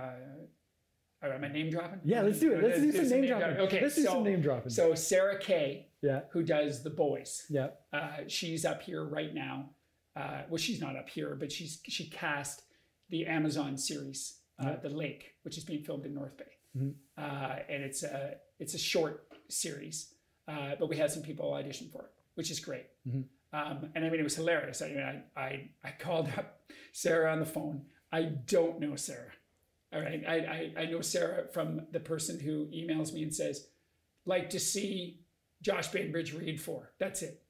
all 1.22 1.30
right, 1.30 1.34
am 1.36 1.44
I 1.44 1.48
name 1.48 1.70
dropping? 1.70 2.00
Yeah, 2.04 2.22
let's 2.22 2.38
do 2.38 2.52
it. 2.52 2.62
Let's 2.62 2.80
do 2.80 2.92
some 2.92 3.08
name 3.20 3.26
dropping. 3.26 3.46
dropping. 3.56 3.66
Okay, 3.66 3.80
let's 3.82 3.96
do 3.96 4.04
some 4.04 4.22
name 4.22 4.40
dropping. 4.40 4.70
so 4.70 4.94
Sarah 4.94 5.38
Kay, 5.38 5.88
yeah, 6.00 6.20
who 6.30 6.42
does 6.44 6.82
The 6.84 6.90
Boys, 6.90 7.44
yeah, 7.50 7.68
uh, 7.92 8.18
she's 8.28 8.64
up 8.64 8.82
here 8.82 9.04
right 9.04 9.34
now. 9.34 9.70
Uh, 10.14 10.42
well, 10.48 10.58
she's 10.58 10.80
not 10.80 10.96
up 10.96 11.08
here, 11.08 11.34
but 11.34 11.50
she's 11.50 11.80
she 11.88 12.08
cast 12.08 12.62
the 13.08 13.26
Amazon 13.26 13.76
series, 13.76 14.38
uh, 14.62 14.66
Yeah. 14.70 14.76
The 14.76 14.90
Lake, 14.90 15.34
which 15.42 15.58
is 15.58 15.64
being 15.64 15.82
filmed 15.82 16.04
in 16.06 16.14
North 16.14 16.36
Bay, 16.36 16.52
Mhm. 16.76 16.94
uh, 17.16 17.58
and 17.68 17.82
it's 17.82 18.04
a 18.04 18.36
it's 18.60 18.74
a 18.74 18.78
short 18.78 19.26
series. 19.48 20.14
Uh, 20.46 20.76
but 20.78 20.88
we 20.88 20.96
had 20.96 21.10
some 21.10 21.22
people 21.22 21.52
audition 21.52 21.88
for 21.90 22.02
it, 22.02 22.10
which 22.34 22.50
is 22.50 22.60
great. 22.60 22.86
Mhm. 23.06 23.24
Um, 23.52 23.90
and 23.94 24.04
I 24.04 24.10
mean, 24.10 24.20
it 24.20 24.24
was 24.24 24.36
hilarious. 24.36 24.82
I 24.82 24.88
mean, 24.88 25.24
I 25.36 25.40
I, 25.40 25.70
I 25.84 25.90
called 25.98 26.28
up 26.36 26.60
Sarah 26.92 27.32
on 27.32 27.40
the 27.40 27.46
phone. 27.46 27.82
I 28.12 28.22
don't 28.22 28.80
know 28.80 28.96
Sarah. 28.96 29.32
All 29.92 30.00
right. 30.00 30.22
I, 30.26 30.34
I, 30.76 30.82
I 30.82 30.84
know 30.86 31.00
Sarah 31.00 31.46
from 31.52 31.86
the 31.92 32.00
person 32.00 32.38
who 32.38 32.66
emails 32.66 33.12
me 33.12 33.22
and 33.22 33.34
says, 33.34 33.68
like 34.26 34.50
to 34.50 34.60
see 34.60 35.20
Josh 35.62 35.88
Bainbridge 35.88 36.34
read 36.34 36.60
for. 36.60 36.92
That's 36.98 37.22
it. 37.22 37.42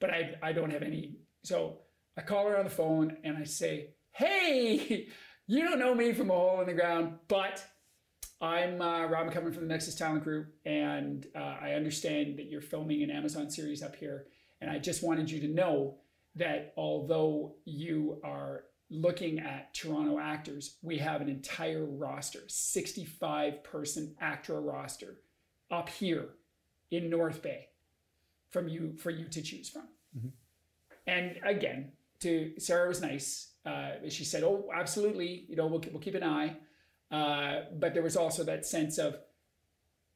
But 0.00 0.10
I, 0.10 0.34
I 0.42 0.52
don't 0.52 0.70
have 0.70 0.82
any. 0.82 1.16
So 1.42 1.78
I 2.16 2.22
call 2.22 2.46
her 2.46 2.56
on 2.56 2.64
the 2.64 2.70
phone 2.70 3.16
and 3.24 3.36
I 3.36 3.44
say, 3.44 3.90
Hey, 4.12 5.08
you 5.46 5.64
don't 5.64 5.78
know 5.78 5.94
me 5.94 6.12
from 6.12 6.30
a 6.30 6.34
hole 6.34 6.60
in 6.60 6.66
the 6.66 6.72
ground, 6.72 7.14
but 7.28 7.64
I'm 8.40 8.80
uh, 8.80 9.06
Robin 9.06 9.32
coming 9.32 9.52
from 9.52 9.62
the 9.62 9.68
Nexus 9.68 9.94
Talent 9.94 10.22
Group, 10.22 10.52
and 10.66 11.26
uh, 11.34 11.56
I 11.60 11.72
understand 11.72 12.38
that 12.38 12.50
you're 12.50 12.60
filming 12.60 13.02
an 13.02 13.10
Amazon 13.10 13.50
series 13.50 13.82
up 13.82 13.96
here. 13.96 14.26
And 14.60 14.70
I 14.70 14.78
just 14.78 15.02
wanted 15.02 15.30
you 15.30 15.40
to 15.40 15.48
know 15.48 15.96
that 16.36 16.72
although 16.76 17.54
you 17.64 18.20
are 18.22 18.64
looking 18.90 19.40
at 19.40 19.74
Toronto 19.74 20.18
actors, 20.18 20.76
we 20.82 20.98
have 20.98 21.20
an 21.20 21.28
entire 21.28 21.84
roster, 21.84 22.40
65 22.46 23.64
person 23.64 24.14
actor 24.20 24.60
roster 24.60 25.18
up 25.70 25.88
here 25.88 26.28
in 26.90 27.10
North 27.10 27.42
Bay 27.42 27.68
from 28.50 28.68
you 28.68 28.94
for 28.96 29.10
you 29.10 29.26
to 29.26 29.42
choose 29.42 29.68
from. 29.68 29.88
Mm-hmm. 30.16 30.28
And 31.06 31.38
again, 31.44 31.92
to 32.20 32.52
Sarah 32.58 32.88
was 32.88 33.00
nice. 33.00 33.52
Uh, 33.64 34.08
she 34.08 34.24
said, 34.24 34.42
"Oh, 34.42 34.70
absolutely. 34.74 35.44
You 35.48 35.56
know, 35.56 35.66
we'll, 35.66 35.82
we'll 35.90 36.00
keep 36.00 36.14
an 36.14 36.22
eye." 36.22 36.56
Uh, 37.10 37.62
but 37.78 37.94
there 37.94 38.02
was 38.02 38.16
also 38.16 38.44
that 38.44 38.66
sense 38.66 38.98
of 38.98 39.16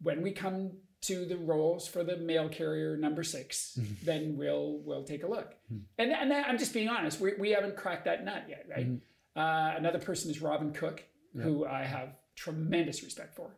when 0.02 0.22
we 0.22 0.32
come 0.32 0.72
to 1.02 1.24
the 1.24 1.36
roles 1.36 1.88
for 1.88 2.04
the 2.04 2.16
mail 2.16 2.48
carrier 2.48 2.96
number 2.96 3.22
6 3.22 3.78
mm-hmm. 3.80 3.94
then 4.04 4.36
we'll 4.36 4.78
we'll 4.84 5.04
take 5.04 5.22
a 5.22 5.26
look. 5.26 5.54
Mm-hmm. 5.72 5.78
And 5.98 6.12
and 6.12 6.30
that, 6.30 6.48
I'm 6.48 6.58
just 6.58 6.74
being 6.74 6.88
honest. 6.88 7.20
We 7.20 7.32
we 7.38 7.50
haven't 7.50 7.76
cracked 7.76 8.04
that 8.04 8.24
nut 8.24 8.44
yet, 8.48 8.66
right? 8.68 8.86
Mm-hmm. 8.86 9.40
Uh, 9.40 9.76
another 9.76 9.98
person 9.98 10.30
is 10.30 10.42
Robin 10.42 10.72
Cook, 10.72 11.04
yeah. 11.34 11.42
who 11.42 11.64
I 11.64 11.84
have 11.84 12.16
tremendous 12.34 13.02
respect 13.02 13.34
for. 13.34 13.50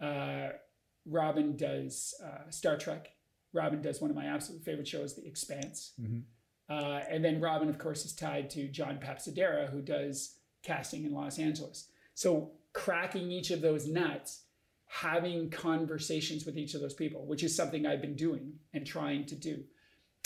Uh, 0.00 0.50
Robin 1.06 1.56
does 1.56 2.14
uh, 2.22 2.50
Star 2.50 2.76
Trek. 2.76 3.10
Robin 3.52 3.82
does 3.82 4.00
one 4.00 4.10
of 4.10 4.16
my 4.16 4.26
absolute 4.26 4.62
favorite 4.62 4.86
shows, 4.86 5.14
The 5.14 5.26
Expanse. 5.26 5.92
Mm-hmm. 6.00 6.20
Uh, 6.68 7.00
and 7.10 7.24
then 7.24 7.40
Robin, 7.40 7.68
of 7.68 7.78
course, 7.78 8.04
is 8.04 8.12
tied 8.12 8.48
to 8.50 8.68
John 8.68 8.98
Papsidera, 8.98 9.70
who 9.70 9.82
does 9.82 10.36
casting 10.62 11.04
in 11.04 11.12
Los 11.12 11.38
Angeles. 11.38 11.88
So 12.14 12.52
cracking 12.72 13.30
each 13.30 13.50
of 13.50 13.60
those 13.60 13.88
nuts, 13.88 14.42
having 14.90 15.48
conversations 15.50 16.44
with 16.44 16.58
each 16.58 16.74
of 16.74 16.80
those 16.80 16.94
people, 16.94 17.24
which 17.24 17.44
is 17.44 17.54
something 17.54 17.86
I've 17.86 18.00
been 18.00 18.16
doing 18.16 18.52
and 18.74 18.84
trying 18.84 19.24
to 19.26 19.36
do. 19.36 19.62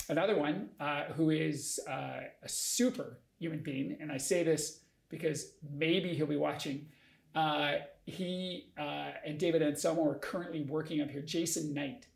Another 0.09 0.35
one 0.35 0.69
uh, 0.79 1.03
who 1.15 1.29
is 1.29 1.79
uh, 1.87 2.21
a 2.41 2.49
super 2.49 3.19
human 3.37 3.61
being, 3.61 3.95
and 4.01 4.11
I 4.11 4.17
say 4.17 4.43
this 4.43 4.81
because 5.09 5.53
maybe 5.71 6.15
he'll 6.15 6.25
be 6.25 6.35
watching. 6.35 6.87
Uh, 7.35 7.73
he 8.07 8.71
uh, 8.77 9.11
and 9.23 9.37
David 9.37 9.61
Anselmo 9.61 10.03
are 10.07 10.17
currently 10.17 10.63
working 10.63 10.99
up 10.99 11.11
here. 11.11 11.21
Jason 11.21 11.73
Knight 11.73 12.07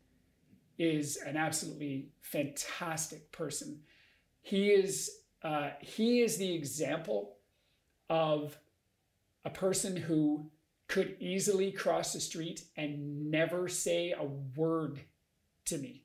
is 0.76 1.18
an 1.18 1.36
absolutely 1.36 2.08
fantastic 2.20 3.30
person. 3.30 3.78
He 4.42 4.70
is 4.70 5.18
uh, 5.44 5.70
he 5.80 6.20
is 6.20 6.36
the 6.36 6.52
example 6.52 7.36
of 8.08 8.58
a 9.44 9.50
person 9.50 9.96
who 9.96 10.50
could 10.90 11.16
easily 11.20 11.70
cross 11.70 12.12
the 12.12 12.18
street 12.18 12.64
and 12.76 13.30
never 13.30 13.68
say 13.68 14.10
a 14.10 14.24
word 14.56 14.98
to 15.64 15.78
me 15.78 16.02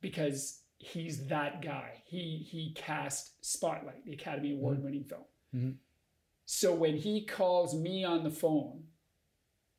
because 0.00 0.62
he's 0.78 1.28
that 1.28 1.62
guy. 1.62 2.02
He 2.04 2.44
he 2.50 2.72
cast 2.74 3.44
Spotlight, 3.44 4.04
the 4.04 4.12
Academy 4.12 4.52
Award 4.52 4.82
winning 4.82 5.02
mm-hmm. 5.02 5.08
film. 5.08 5.22
Mm-hmm. 5.54 5.70
So 6.44 6.74
when 6.74 6.96
he 6.96 7.24
calls 7.24 7.72
me 7.72 8.04
on 8.04 8.24
the 8.24 8.30
phone 8.30 8.82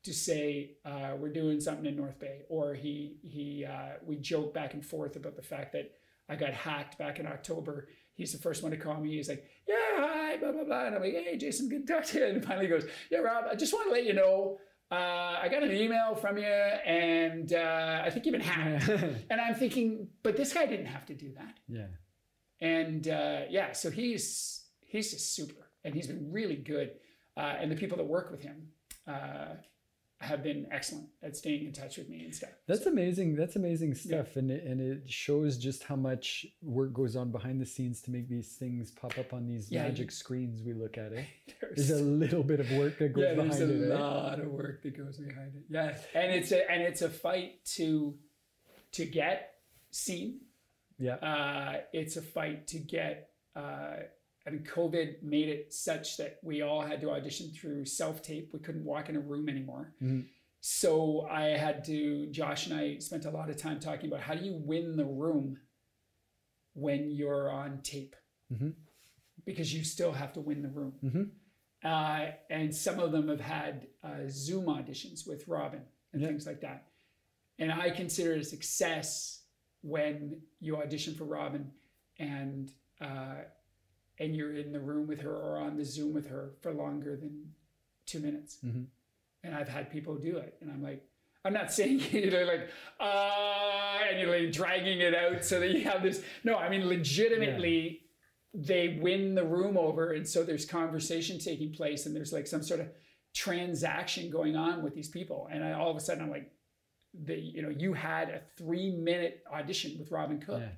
to 0.04 0.14
say 0.14 0.78
uh, 0.86 1.12
we're 1.18 1.28
doing 1.28 1.60
something 1.60 1.84
in 1.84 1.94
North 1.94 2.18
Bay, 2.18 2.40
or 2.48 2.72
he 2.72 3.18
he 3.22 3.66
uh, 3.66 3.98
we 4.02 4.16
joke 4.16 4.54
back 4.54 4.72
and 4.72 4.84
forth 4.84 5.16
about 5.16 5.36
the 5.36 5.42
fact 5.42 5.72
that 5.74 5.92
I 6.26 6.36
got 6.36 6.54
hacked 6.54 6.96
back 6.96 7.20
in 7.20 7.26
October. 7.26 7.88
He's 8.16 8.32
the 8.32 8.38
first 8.38 8.62
one 8.62 8.72
to 8.72 8.78
call 8.78 8.98
me. 9.00 9.16
He's 9.16 9.28
like, 9.28 9.44
"Yeah, 9.68 9.74
hi, 9.96 10.36
blah 10.38 10.52
blah 10.52 10.64
blah," 10.64 10.86
and 10.86 10.96
I'm 10.96 11.02
like, 11.02 11.12
"Hey, 11.12 11.36
Jason, 11.36 11.68
good 11.68 11.86
to 11.86 11.92
talk 11.92 12.04
to 12.06 12.18
you." 12.18 12.24
And 12.34 12.44
finally 12.44 12.66
goes, 12.66 12.84
"Yeah, 13.10 13.18
Rob, 13.18 13.44
I 13.50 13.54
just 13.54 13.72
want 13.72 13.86
to 13.88 13.92
let 13.92 14.04
you 14.04 14.14
know." 14.14 14.58
Uh, 14.90 15.38
I 15.42 15.48
got 15.50 15.62
an 15.62 15.72
email 15.72 16.14
from 16.14 16.38
you, 16.38 16.44
and 16.44 17.52
uh, 17.52 18.02
I 18.04 18.10
think 18.10 18.24
you've 18.24 18.32
been 18.32 18.40
hacked. 18.40 18.88
and 19.30 19.40
I'm 19.40 19.54
thinking, 19.54 20.08
but 20.22 20.36
this 20.36 20.52
guy 20.52 20.66
didn't 20.66 20.86
have 20.86 21.06
to 21.06 21.14
do 21.14 21.32
that. 21.36 21.58
Yeah. 21.68 21.86
And 22.60 23.06
uh, 23.08 23.42
yeah, 23.50 23.72
so 23.72 23.90
he's 23.90 24.64
he's 24.80 25.10
just 25.10 25.34
super 25.34 25.66
and 25.86 25.94
he's 25.94 26.08
been 26.08 26.30
really 26.30 26.56
good. 26.56 26.90
Uh, 27.36 27.54
and 27.60 27.70
the 27.70 27.76
people 27.76 27.96
that 27.96 28.04
work 28.04 28.30
with 28.30 28.42
him 28.42 28.68
uh, 29.06 29.54
have 30.20 30.42
been 30.42 30.66
excellent 30.70 31.08
at 31.22 31.36
staying 31.36 31.66
in 31.66 31.72
touch 31.72 31.98
with 31.98 32.08
me 32.08 32.24
and 32.24 32.34
stuff. 32.34 32.50
That's 32.66 32.84
so, 32.84 32.90
amazing. 32.90 33.36
That's 33.36 33.56
amazing 33.56 33.94
stuff, 33.94 34.28
yeah. 34.32 34.38
and 34.38 34.50
it, 34.50 34.64
and 34.64 34.80
it 34.80 35.10
shows 35.10 35.58
just 35.58 35.84
how 35.84 35.96
much 35.96 36.46
work 36.62 36.94
goes 36.94 37.16
on 37.16 37.30
behind 37.30 37.60
the 37.60 37.66
scenes 37.66 38.00
to 38.02 38.10
make 38.10 38.28
these 38.28 38.52
things 38.52 38.90
pop 38.90 39.18
up 39.18 39.34
on 39.34 39.46
these 39.46 39.70
yeah, 39.70 39.82
magic 39.82 40.10
screens 40.10 40.62
we 40.62 40.72
look 40.72 40.96
at. 40.96 41.12
It. 41.12 41.18
Eh? 41.18 41.52
there's, 41.60 41.88
there's, 41.88 42.00
a 42.00 42.04
little 42.04 42.42
bit 42.42 42.60
of 42.60 42.70
work 42.72 42.98
that 42.98 43.12
goes 43.12 43.24
yeah, 43.24 43.34
behind 43.34 43.52
it. 43.52 43.58
There's 43.58 43.90
a 43.90 43.94
lot 43.94 44.40
of 44.40 44.46
work 44.46 44.82
that 44.82 44.96
goes 44.96 45.18
behind 45.18 45.52
it. 45.54 45.64
Yeah, 45.68 45.96
and 46.14 46.32
it's 46.32 46.50
a 46.50 46.70
and 46.70 46.82
it's 46.82 47.02
a 47.02 47.10
fight 47.10 47.64
to 47.76 48.14
to 48.92 49.04
get 49.04 49.52
seen. 49.90 50.40
Yeah, 50.98 51.16
uh, 51.16 51.80
it's 51.92 52.16
a 52.16 52.22
fight 52.22 52.68
to 52.68 52.78
get. 52.78 53.30
Uh, 53.54 53.96
I 54.46 54.50
mean, 54.50 54.64
COVID 54.64 55.22
made 55.22 55.48
it 55.48 55.74
such 55.74 56.16
that 56.18 56.38
we 56.42 56.62
all 56.62 56.80
had 56.80 57.00
to 57.00 57.10
audition 57.10 57.50
through 57.50 57.84
self 57.84 58.22
tape. 58.22 58.50
We 58.52 58.60
couldn't 58.60 58.84
walk 58.84 59.08
in 59.08 59.16
a 59.16 59.20
room 59.20 59.48
anymore. 59.48 59.92
Mm-hmm. 60.02 60.20
So 60.60 61.26
I 61.30 61.44
had 61.48 61.84
to, 61.84 62.26
Josh 62.26 62.66
and 62.66 62.78
I 62.78 62.98
spent 62.98 63.24
a 63.24 63.30
lot 63.30 63.50
of 63.50 63.56
time 63.56 63.80
talking 63.80 64.08
about 64.08 64.22
how 64.22 64.34
do 64.34 64.44
you 64.44 64.54
win 64.54 64.96
the 64.96 65.04
room 65.04 65.58
when 66.74 67.10
you're 67.10 67.50
on 67.50 67.80
tape? 67.82 68.16
Mm-hmm. 68.52 68.70
Because 69.44 69.72
you 69.72 69.84
still 69.84 70.12
have 70.12 70.32
to 70.34 70.40
win 70.40 70.62
the 70.62 70.68
room. 70.68 70.94
Mm-hmm. 71.04 71.88
Uh, 71.88 72.32
and 72.50 72.74
some 72.74 72.98
of 72.98 73.12
them 73.12 73.28
have 73.28 73.40
had 73.40 73.86
uh, 74.02 74.28
Zoom 74.28 74.66
auditions 74.66 75.26
with 75.26 75.46
Robin 75.46 75.82
and 76.12 76.22
yeah. 76.22 76.28
things 76.28 76.46
like 76.46 76.60
that. 76.62 76.86
And 77.58 77.72
I 77.72 77.90
consider 77.90 78.32
it 78.32 78.40
a 78.40 78.44
success 78.44 79.42
when 79.82 80.40
you 80.60 80.76
audition 80.76 81.14
for 81.14 81.24
Robin 81.24 81.70
and 82.18 82.72
uh, 83.00 83.42
and 84.18 84.34
you're 84.34 84.54
in 84.56 84.72
the 84.72 84.80
room 84.80 85.06
with 85.06 85.20
her 85.20 85.34
or 85.34 85.58
on 85.58 85.76
the 85.76 85.84
Zoom 85.84 86.14
with 86.14 86.28
her 86.28 86.52
for 86.62 86.72
longer 86.72 87.16
than 87.16 87.52
two 88.06 88.20
minutes. 88.20 88.58
Mm-hmm. 88.64 88.84
And 89.44 89.54
I've 89.54 89.68
had 89.68 89.90
people 89.90 90.16
do 90.16 90.38
it. 90.38 90.54
And 90.60 90.70
I'm 90.70 90.82
like, 90.82 91.04
I'm 91.44 91.52
not 91.52 91.72
saying 91.72 92.02
you're 92.10 92.46
like, 92.46 92.68
uh, 92.98 93.98
and 94.10 94.18
you're 94.20 94.40
like 94.40 94.52
dragging 94.52 95.00
it 95.00 95.14
out 95.14 95.44
so 95.44 95.60
that 95.60 95.70
you 95.70 95.84
have 95.84 96.02
this. 96.02 96.22
No, 96.44 96.56
I 96.56 96.68
mean, 96.68 96.88
legitimately, 96.88 98.00
yeah. 98.52 98.60
they 98.66 98.98
win 99.00 99.34
the 99.34 99.44
room 99.44 99.76
over. 99.76 100.12
And 100.12 100.26
so 100.26 100.42
there's 100.42 100.64
conversation 100.64 101.38
taking 101.38 101.72
place 101.72 102.06
and 102.06 102.16
there's 102.16 102.32
like 102.32 102.46
some 102.46 102.62
sort 102.62 102.80
of 102.80 102.88
transaction 103.34 104.30
going 104.30 104.56
on 104.56 104.82
with 104.82 104.94
these 104.94 105.08
people. 105.08 105.48
And 105.52 105.62
I, 105.62 105.72
all 105.72 105.90
of 105.90 105.96
a 105.96 106.00
sudden, 106.00 106.24
I'm 106.24 106.30
like, 106.30 106.50
the, 107.14 107.36
you 107.36 107.62
know, 107.62 107.70
you 107.70 107.92
had 107.92 108.28
a 108.28 108.40
three 108.56 108.90
minute 108.90 109.42
audition 109.52 109.96
with 109.98 110.10
Robin 110.10 110.40
Cook. 110.40 110.60
Yeah. 110.60 110.68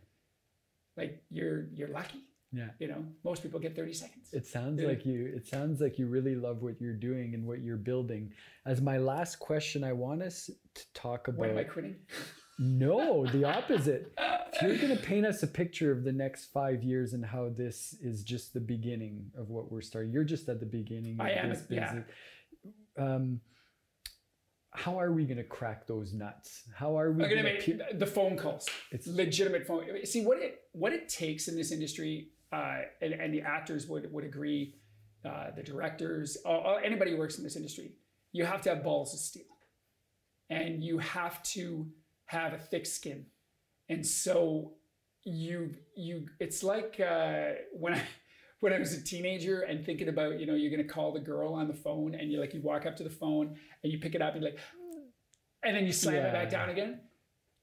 Like 0.97 1.23
you're, 1.31 1.69
you're 1.73 1.89
lucky. 1.89 2.28
Yeah. 2.53 2.69
You 2.79 2.89
know, 2.89 3.05
most 3.25 3.43
people 3.43 3.61
get 3.61 3.77
30 3.77 3.93
seconds. 3.93 4.29
It 4.33 4.47
sounds 4.47 4.83
like 4.83 5.05
you 5.05 5.33
it 5.37 5.47
sounds 5.47 5.81
like 5.81 5.99
you 5.99 6.07
really 6.07 6.35
love 6.35 6.63
what 6.63 6.81
you're 6.81 6.95
doing 6.95 7.35
and 7.35 7.47
what 7.47 7.61
you're 7.61 7.77
building. 7.77 8.33
As 8.65 8.81
my 8.81 8.97
last 8.99 9.39
question, 9.39 9.85
I 9.85 9.93
want 9.93 10.23
us 10.23 10.51
to 10.75 10.93
talk 10.95 11.29
about 11.29 11.41
When 11.41 11.51
am 11.51 11.59
I 11.59 11.65
quitting? 11.65 11.97
No, 12.59 13.27
the 13.33 13.45
opposite. 13.45 14.13
if 14.19 14.63
you're 14.63 14.77
going 14.77 14.97
to 14.97 15.03
paint 15.03 15.27
us 15.27 15.43
a 15.43 15.47
picture 15.47 15.93
of 15.93 16.05
the 16.05 16.13
next 16.13 16.47
five 16.47 16.83
years 16.83 17.13
and 17.13 17.25
how 17.25 17.51
this 17.51 17.95
is 18.01 18.23
just 18.23 18.55
the 18.55 18.61
beginning 18.61 19.31
of 19.37 19.51
what 19.51 19.71
we're 19.71 19.83
starting, 19.83 20.11
you're 20.11 20.25
just 20.25 20.49
at 20.49 20.59
the 20.59 20.67
beginning. 20.67 21.19
I 21.21 21.33
am. 21.33 21.55
Yeah. 21.69 22.01
Um, 22.97 23.41
how 24.71 24.99
are 24.99 25.13
we 25.13 25.25
going 25.25 25.39
to 25.39 25.45
crack 25.45 25.87
those 25.87 26.13
nuts? 26.13 26.63
How 26.75 26.99
are 26.99 27.11
we 27.11 27.25
going 27.25 27.37
to 27.37 27.43
make 27.43 27.99
the 27.99 28.07
phone 28.07 28.37
calls? 28.37 28.67
It's 28.91 29.07
legitimate 29.07 29.67
phone. 29.67 29.85
See 30.05 30.25
what 30.25 30.39
it 30.39 30.63
what 30.73 30.93
it 30.93 31.09
takes 31.09 31.49
in 31.49 31.57
this 31.57 31.73
industry 31.73 32.29
uh, 32.53 32.79
and, 33.03 33.13
and, 33.13 33.35
the 33.35 33.43
actors 33.43 33.87
would 33.87 34.11
would 34.13 34.25
agree, 34.25 34.75
uh, 35.25 35.51
the 35.55 35.63
directors, 35.63 36.37
anybody 36.83 37.11
who 37.11 37.19
works 37.19 37.39
in 37.39 37.45
this 37.45 37.57
industry, 37.57 37.93
you 38.33 38.45
have 38.45 38.63
to 38.63 38.71
have 38.71 38.83
balls 38.83 39.13
of 39.13 39.21
steel, 39.21 39.45
and 40.49 40.83
you 40.83 40.99
have 40.99 41.43
to 41.43 41.87
have 42.27 42.53
a 42.55 42.59
thick 42.59 42.87
skin, 42.87 43.27
and 43.89 44.07
so 44.07 44.73
you 45.25 45.75
you 45.95 46.27
it's 46.41 46.63
like 46.63 47.01
uh, 47.01 47.51
when 47.73 47.95
I 47.95 48.03
when 48.61 48.73
I 48.73 48.79
was 48.79 48.93
a 48.93 49.03
teenager 49.03 49.61
and 49.61 49.85
thinking 49.85 50.09
about 50.09 50.41
you 50.41 50.47
know 50.47 50.55
you're 50.55 50.71
gonna 50.71 50.89
call 50.89 51.13
the 51.13 51.21
girl 51.21 51.55
on 51.55 51.69
the 51.69 51.75
phone 51.75 52.15
and 52.15 52.31
you 52.33 52.41
like 52.41 52.55
you 52.55 52.63
walk 52.63 52.87
up 52.87 52.97
to 52.97 53.05
the 53.05 53.11
phone 53.11 53.57
and 53.83 53.93
you 53.93 53.99
pick 53.99 54.15
it 54.15 54.23
up 54.23 54.35
and 54.35 54.45
like, 54.45 54.59
and 55.65 55.77
then 55.77 55.87
you 55.87 55.93
slam 55.93 56.17
yeah. 56.17 56.29
it 56.29 56.33
back 56.33 56.51
down 56.51 56.71
again. 56.71 57.01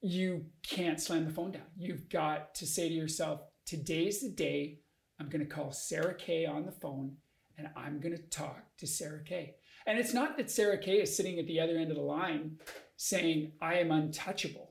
You 0.02 0.46
can't 0.62 1.00
slam 1.00 1.24
the 1.24 1.32
phone 1.32 1.52
down. 1.52 1.62
You've 1.76 2.08
got 2.08 2.54
to 2.56 2.66
say 2.66 2.88
to 2.88 2.94
yourself, 2.94 3.40
today's 3.66 4.20
the 4.20 4.30
day 4.30 4.78
I'm 5.20 5.28
going 5.28 5.46
to 5.46 5.54
call 5.54 5.72
Sarah 5.72 6.14
Kay 6.14 6.46
on 6.46 6.64
the 6.64 6.72
phone 6.72 7.16
and 7.58 7.68
I'm 7.76 8.00
going 8.00 8.16
to 8.16 8.22
talk 8.22 8.64
to 8.78 8.86
Sarah 8.86 9.22
Kay. 9.24 9.56
And 9.86 9.98
it's 9.98 10.14
not 10.14 10.36
that 10.36 10.50
Sarah 10.50 10.78
Kay 10.78 11.02
is 11.02 11.16
sitting 11.16 11.38
at 11.38 11.46
the 11.46 11.60
other 11.60 11.76
end 11.76 11.90
of 11.90 11.96
the 11.96 12.02
line 12.02 12.58
saying, 12.96 13.52
I 13.60 13.74
am 13.76 13.90
untouchable. 13.90 14.70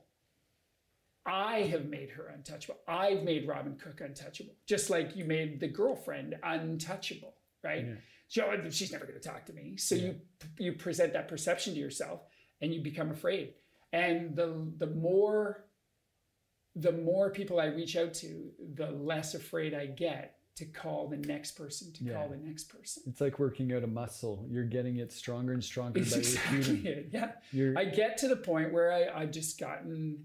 I 1.26 1.62
have 1.62 1.86
made 1.86 2.10
her 2.10 2.28
untouchable. 2.28 2.78
I've 2.86 3.24
made 3.24 3.48
Robin 3.48 3.76
Cook 3.76 4.00
untouchable, 4.00 4.54
just 4.66 4.90
like 4.90 5.16
you 5.16 5.24
made 5.24 5.58
the 5.58 5.68
girlfriend 5.68 6.36
untouchable, 6.42 7.34
right? 7.64 7.84
Yeah. 7.84 7.94
So 8.28 8.70
she's 8.70 8.92
never 8.92 9.06
going 9.06 9.20
to 9.20 9.28
talk 9.28 9.44
to 9.46 9.52
me. 9.52 9.76
So 9.76 9.94
yeah. 9.96 10.02
you 10.02 10.20
you 10.58 10.72
present 10.74 11.12
that 11.14 11.26
perception 11.28 11.74
to 11.74 11.80
yourself, 11.80 12.20
and 12.60 12.72
you 12.72 12.80
become 12.80 13.10
afraid. 13.10 13.54
And 13.92 14.36
the 14.36 14.72
the 14.78 14.86
more 14.86 15.65
the 16.76 16.92
more 16.92 17.30
people 17.30 17.58
I 17.58 17.66
reach 17.66 17.96
out 17.96 18.12
to, 18.14 18.50
the 18.74 18.90
less 18.90 19.34
afraid 19.34 19.74
I 19.74 19.86
get 19.86 20.36
to 20.56 20.66
call 20.66 21.08
the 21.08 21.16
next 21.16 21.52
person 21.52 21.92
to 21.94 22.04
yeah. 22.04 22.14
call 22.14 22.28
the 22.28 22.36
next 22.36 22.64
person. 22.64 23.02
It's 23.06 23.20
like 23.20 23.38
working 23.38 23.72
out 23.72 23.82
a 23.82 23.86
muscle. 23.86 24.46
You're 24.48 24.64
getting 24.64 24.98
it 24.98 25.12
stronger 25.12 25.54
and 25.54 25.64
stronger 25.64 26.00
it's 26.00 26.12
by 26.12 26.18
exactly 26.18 26.58
repeating. 26.58 26.86
It. 26.86 27.08
Yeah. 27.12 27.32
You're... 27.52 27.78
I 27.78 27.86
get 27.86 28.18
to 28.18 28.28
the 28.28 28.36
point 28.36 28.72
where 28.72 28.92
I, 28.92 29.22
I've 29.22 29.30
just 29.30 29.58
gotten 29.58 30.24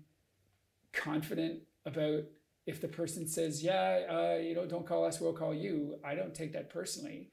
confident 0.94 1.62
about 1.86 2.24
if 2.66 2.80
the 2.80 2.88
person 2.88 3.28
says, 3.28 3.64
yeah, 3.64 4.02
uh, 4.10 4.40
you 4.42 4.54
know, 4.54 4.66
don't 4.66 4.86
call 4.86 5.06
us, 5.06 5.20
we'll 5.20 5.34
call 5.34 5.54
you. 5.54 5.96
I 6.04 6.16
don't 6.16 6.36
take 6.36 6.54
that 6.54 6.70
personally 6.70 7.32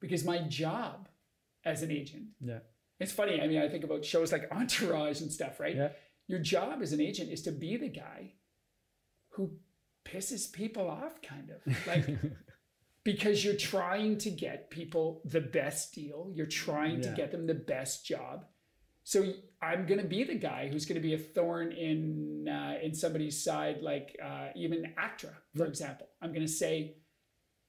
because 0.00 0.24
my 0.24 0.38
job 0.38 1.08
as 1.64 1.82
an 1.82 1.90
agent. 1.90 2.28
Yeah. 2.40 2.58
It's 3.00 3.12
funny. 3.12 3.40
I 3.40 3.46
mean, 3.46 3.60
I 3.60 3.68
think 3.68 3.84
about 3.84 4.04
shows 4.04 4.32
like 4.32 4.48
Entourage 4.52 5.20
and 5.20 5.30
stuff, 5.30 5.60
right? 5.60 5.76
Yeah. 5.76 5.88
Your 6.26 6.38
job 6.38 6.80
as 6.82 6.92
an 6.92 7.00
agent 7.00 7.30
is 7.30 7.42
to 7.42 7.52
be 7.52 7.76
the 7.76 7.88
guy 7.88 8.32
who 9.36 9.52
pisses 10.04 10.50
people 10.50 10.88
off, 10.88 11.20
kind 11.22 11.50
of 11.50 11.86
like 11.86 12.06
because 13.04 13.44
you're 13.44 13.54
trying 13.54 14.18
to 14.18 14.30
get 14.30 14.70
people 14.70 15.20
the 15.24 15.40
best 15.40 15.94
deal. 15.94 16.30
You're 16.32 16.46
trying 16.46 17.02
yeah. 17.02 17.10
to 17.10 17.16
get 17.16 17.30
them 17.30 17.46
the 17.46 17.54
best 17.54 18.06
job. 18.06 18.46
So 19.04 19.32
I'm 19.62 19.86
going 19.86 20.00
to 20.00 20.06
be 20.06 20.24
the 20.24 20.34
guy 20.34 20.68
who's 20.68 20.84
going 20.86 21.00
to 21.00 21.06
be 21.06 21.14
a 21.14 21.18
thorn 21.18 21.70
in 21.70 22.48
uh, 22.48 22.78
in 22.82 22.94
somebody's 22.94 23.42
side, 23.42 23.82
like 23.82 24.16
uh, 24.24 24.48
even 24.56 24.94
ACTRA, 24.98 25.34
for 25.56 25.66
example. 25.66 26.08
I'm 26.20 26.30
going 26.32 26.46
to 26.46 26.52
say, 26.52 26.96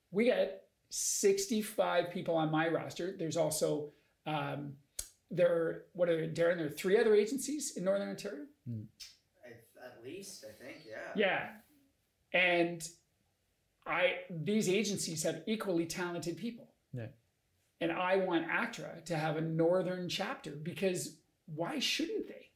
we 0.09 0.27
got 0.29 0.47
65 0.89 2.11
people 2.11 2.35
on 2.35 2.49
my 2.49 2.67
roster. 2.69 3.15
There's 3.19 3.37
also 3.37 3.91
um, 4.25 4.73
there 5.29 5.51
are, 5.51 5.85
what 5.93 6.09
are 6.09 6.27
Darren? 6.27 6.57
There 6.57 6.67
are 6.67 6.69
three 6.69 6.97
other 6.97 7.13
agencies 7.13 7.73
in 7.75 7.83
Northern 7.83 8.09
Ontario. 8.09 8.45
Hmm. 8.67 8.83
At 10.07 10.13
least, 10.13 10.45
I 10.45 10.63
think, 10.63 10.83
yeah. 10.87 11.49
Yeah, 12.33 12.39
and 12.39 12.87
I 13.85 14.15
these 14.29 14.69
agencies 14.69 15.23
have 15.23 15.41
equally 15.47 15.85
talented 15.85 16.37
people. 16.37 16.69
Yeah. 16.93 17.07
And 17.79 17.91
I 17.91 18.17
want 18.17 18.45
ACTRA 18.49 19.01
to 19.05 19.17
have 19.17 19.37
a 19.37 19.41
northern 19.41 20.09
chapter 20.09 20.51
because 20.51 21.17
why 21.45 21.79
shouldn't 21.79 22.27
they? 22.27 22.49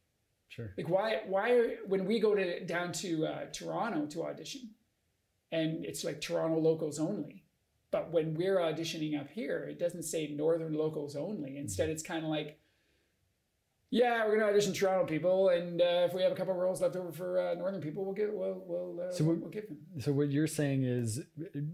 Sure. 0.49 0.73
Like 0.77 0.89
why 0.89 1.21
why 1.27 1.51
are 1.51 1.69
when 1.87 2.05
we 2.05 2.19
go 2.19 2.35
to 2.35 2.65
down 2.65 2.91
to 2.93 3.25
uh, 3.25 3.45
Toronto 3.53 4.05
to 4.07 4.23
audition, 4.25 4.71
and 5.51 5.85
it's 5.85 6.03
like 6.03 6.21
Toronto 6.21 6.59
locals 6.59 6.99
only, 6.99 7.43
but 7.91 8.11
when 8.11 8.33
we're 8.33 8.57
auditioning 8.57 9.19
up 9.19 9.29
here, 9.29 9.67
it 9.69 9.79
doesn't 9.79 10.03
say 10.03 10.27
northern 10.27 10.73
locals 10.73 11.15
only. 11.15 11.57
Instead, 11.57 11.89
it's 11.89 12.03
kind 12.03 12.23
of 12.23 12.29
like 12.29 12.59
yeah, 13.93 14.25
we're 14.25 14.39
gonna 14.39 14.49
audition 14.49 14.71
Toronto 14.71 15.05
people, 15.05 15.49
and 15.49 15.81
uh, 15.81 16.07
if 16.07 16.13
we 16.13 16.21
have 16.21 16.31
a 16.31 16.35
couple 16.35 16.53
roles 16.53 16.81
left 16.81 16.95
over 16.95 17.11
for 17.11 17.37
uh, 17.37 17.55
Northern 17.55 17.81
people, 17.81 18.05
we'll 18.05 18.13
give 18.13 18.29
we'll 18.31 18.63
we'll, 18.65 19.05
uh, 19.05 19.11
so 19.11 19.25
we'll, 19.25 19.35
we'll 19.35 19.49
give 19.49 19.67
them. 19.67 19.79
So 19.99 20.13
what 20.13 20.31
you're 20.31 20.47
saying 20.47 20.85
is 20.85 21.19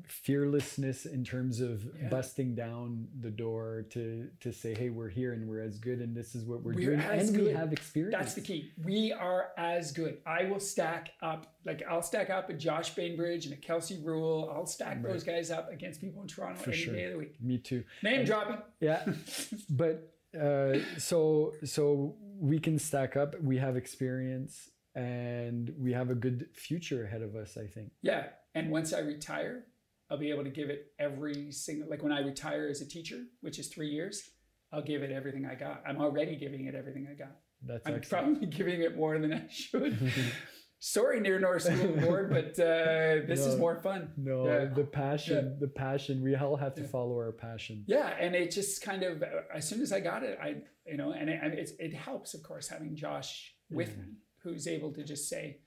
fearlessness 0.07 1.05
in 1.05 1.23
terms 1.23 1.61
of 1.61 1.83
yeah. 1.83 2.09
busting 2.09 2.55
down 2.55 3.07
the 3.19 3.29
door 3.29 3.85
to 3.91 4.29
to 4.39 4.51
say, 4.51 4.73
hey, 4.73 4.89
we're 4.89 5.09
here 5.09 5.33
and 5.33 5.47
we're 5.47 5.61
as 5.61 5.77
good, 5.77 5.99
and 5.99 6.17
this 6.17 6.33
is 6.33 6.43
what 6.43 6.63
we're, 6.63 6.73
we're 6.73 6.97
doing, 6.97 6.99
and 7.01 7.35
good. 7.35 7.45
we 7.45 7.53
have 7.53 7.71
experience. 7.71 8.15
That's 8.17 8.33
the 8.33 8.41
key. 8.41 8.71
We 8.83 9.13
are 9.13 9.49
as 9.55 9.91
good. 9.91 10.17
I 10.25 10.45
will 10.45 10.59
stack 10.59 11.11
up 11.21 11.53
like 11.65 11.83
I'll 11.87 12.01
stack 12.01 12.31
up 12.31 12.49
a 12.49 12.53
Josh 12.53 12.95
Bainbridge 12.95 13.45
and 13.45 13.53
a 13.53 13.57
Kelsey 13.57 14.01
Rule. 14.03 14.51
I'll 14.51 14.65
stack 14.65 14.95
right. 15.03 15.13
those 15.13 15.23
guys 15.23 15.51
up 15.51 15.71
against 15.71 16.01
people 16.01 16.23
in 16.23 16.27
Toronto 16.27 16.63
for 16.63 16.71
any 16.71 16.79
sure. 16.79 16.95
day 16.95 17.03
of 17.03 17.11
the 17.11 17.19
week. 17.19 17.35
Me 17.43 17.59
too. 17.59 17.83
Name 18.01 18.21
and, 18.21 18.25
dropping. 18.25 18.57
Yeah, 18.79 19.05
but 19.69 20.16
uh, 20.39 20.99
so 20.99 21.53
so 21.63 22.15
we 22.39 22.59
can 22.59 22.77
stack 22.79 23.15
up. 23.17 23.35
We 23.41 23.57
have 23.57 23.75
experience, 23.75 24.69
and 24.95 25.73
we 25.77 25.93
have 25.93 26.09
a 26.09 26.15
good 26.15 26.47
future 26.53 27.05
ahead 27.05 27.21
of 27.21 27.35
us. 27.35 27.57
I 27.57 27.67
think. 27.67 27.91
Yeah, 28.01 28.27
and 28.55 28.71
once 28.71 28.93
I 28.93 28.99
retire, 28.99 29.65
I'll 30.09 30.17
be 30.17 30.29
able 30.29 30.43
to 30.43 30.49
give 30.49 30.69
it 30.69 30.87
every 30.99 31.51
single. 31.51 31.89
Like 31.89 32.03
when 32.03 32.11
I 32.11 32.19
retire 32.19 32.67
as 32.69 32.81
a 32.81 32.87
teacher, 32.87 33.23
which 33.41 33.59
is 33.59 33.67
three 33.67 33.89
years, 33.89 34.29
I'll 34.71 34.83
give 34.83 35.01
it 35.03 35.11
everything 35.11 35.45
I 35.45 35.55
got. 35.55 35.83
I'm 35.87 35.99
already 36.01 36.35
giving 36.35 36.65
it 36.65 36.75
everything 36.75 37.07
I 37.11 37.15
got. 37.15 37.35
That's 37.65 37.87
I'm 37.87 37.95
excellent. 37.95 38.39
probably 38.39 38.47
giving 38.57 38.81
it 38.81 38.95
more 38.95 39.17
than 39.19 39.33
I 39.33 39.47
should. 39.49 39.97
sorry 40.79 41.19
near 41.19 41.39
north 41.39 41.63
school 41.63 41.87
board 42.01 42.29
but 42.29 42.51
uh, 42.59 43.25
this 43.27 43.39
no, 43.39 43.47
is 43.47 43.55
more 43.57 43.75
fun 43.75 44.11
no 44.15 44.45
yeah. 44.45 44.65
the 44.65 44.83
passion 44.83 45.45
yeah. 45.45 45.59
the 45.59 45.67
passion 45.67 46.21
we 46.21 46.35
all 46.35 46.55
have 46.55 46.75
to 46.75 46.81
yeah. 46.81 46.87
follow 46.87 47.15
our 47.15 47.31
passion 47.31 47.83
yeah 47.87 48.13
and 48.19 48.35
it 48.35 48.51
just 48.51 48.81
kind 48.81 49.03
of 49.03 49.23
as 49.53 49.67
soon 49.67 49.81
as 49.81 49.91
i 49.91 49.99
got 49.99 50.23
it 50.23 50.37
i 50.41 50.55
you 50.85 50.97
know 50.97 51.13
and 51.13 51.29
it, 51.29 51.71
it 51.79 51.93
helps 51.93 52.33
of 52.33 52.43
course 52.43 52.67
having 52.67 52.95
josh 52.95 53.55
with 53.69 53.97
me 53.97 54.03
who's 54.43 54.67
able 54.67 54.93
to 54.93 55.03
just 55.03 55.27
say 55.27 55.57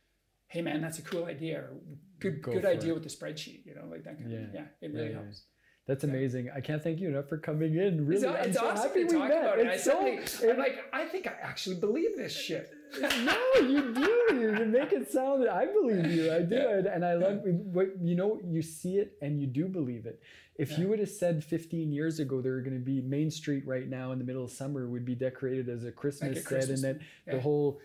hey 0.46 0.62
man 0.62 0.80
that's 0.80 0.98
a 0.98 1.02
cool 1.02 1.24
idea 1.24 1.58
or 1.58 1.72
good 2.20 2.40
Go 2.40 2.52
good 2.52 2.64
idea 2.64 2.92
it. 2.92 2.94
with 2.94 3.02
the 3.02 3.08
spreadsheet 3.08 3.66
you 3.66 3.74
know 3.74 3.86
like 3.90 4.04
that 4.04 4.16
kind 4.18 4.32
of 4.32 4.54
yeah 4.54 4.64
it 4.80 4.92
really 4.92 5.12
helps 5.12 5.42
that's 5.86 6.04
amazing. 6.04 6.50
I 6.54 6.60
can't 6.60 6.80
thank 6.80 7.00
you 7.00 7.08
enough 7.08 7.28
for 7.28 7.36
coming 7.36 7.74
in. 7.74 8.06
Really, 8.06 8.24
it's, 8.24 8.46
it's 8.46 8.58
I'm 8.58 8.64
so 8.64 8.68
awesome 8.68 8.92
to 8.92 9.06
talk 9.06 9.28
about 9.28 9.58
it. 9.58 9.66
It's 9.66 9.88
I 9.88 9.90
suddenly, 9.90 10.24
so, 10.24 10.48
I'm 10.48 10.56
like, 10.56 10.78
I 10.92 11.04
think 11.06 11.26
I 11.26 11.32
actually 11.42 11.80
believe 11.80 12.16
this 12.16 12.32
shit. 12.32 12.70
No, 13.00 13.36
you 13.56 13.94
do. 13.94 14.16
You 14.30 14.66
make 14.66 14.92
it 14.92 15.10
sound. 15.10 15.42
That 15.42 15.52
I 15.52 15.66
believe 15.66 16.10
you. 16.10 16.32
I 16.32 16.40
do, 16.42 16.54
yeah. 16.56 16.92
and 16.94 17.04
I 17.04 17.14
love. 17.14 17.40
But 17.72 18.00
you 18.02 18.14
know, 18.14 18.40
you 18.44 18.62
see 18.62 18.98
it 18.98 19.16
and 19.20 19.40
you 19.40 19.46
do 19.46 19.66
believe 19.66 20.06
it. 20.06 20.20
If 20.56 20.72
yeah. 20.72 20.80
you 20.80 20.88
would 20.88 20.98
have 20.98 21.08
said 21.08 21.42
15 21.42 21.90
years 21.90 22.20
ago 22.20 22.40
there 22.42 22.52
were 22.52 22.60
going 22.60 22.78
to 22.78 22.84
be 22.84 23.00
Main 23.00 23.30
Street 23.30 23.66
right 23.66 23.88
now 23.88 24.12
in 24.12 24.18
the 24.18 24.24
middle 24.24 24.44
of 24.44 24.50
summer 24.50 24.86
would 24.88 25.04
be 25.04 25.14
decorated 25.14 25.68
as 25.68 25.84
a 25.84 25.92
Christmas 25.92 26.36
like 26.36 26.44
a 26.44 26.62
set, 26.62 26.68
and 26.68 26.84
that 26.84 26.98
yeah. 27.26 27.34
the 27.34 27.40
whole 27.40 27.80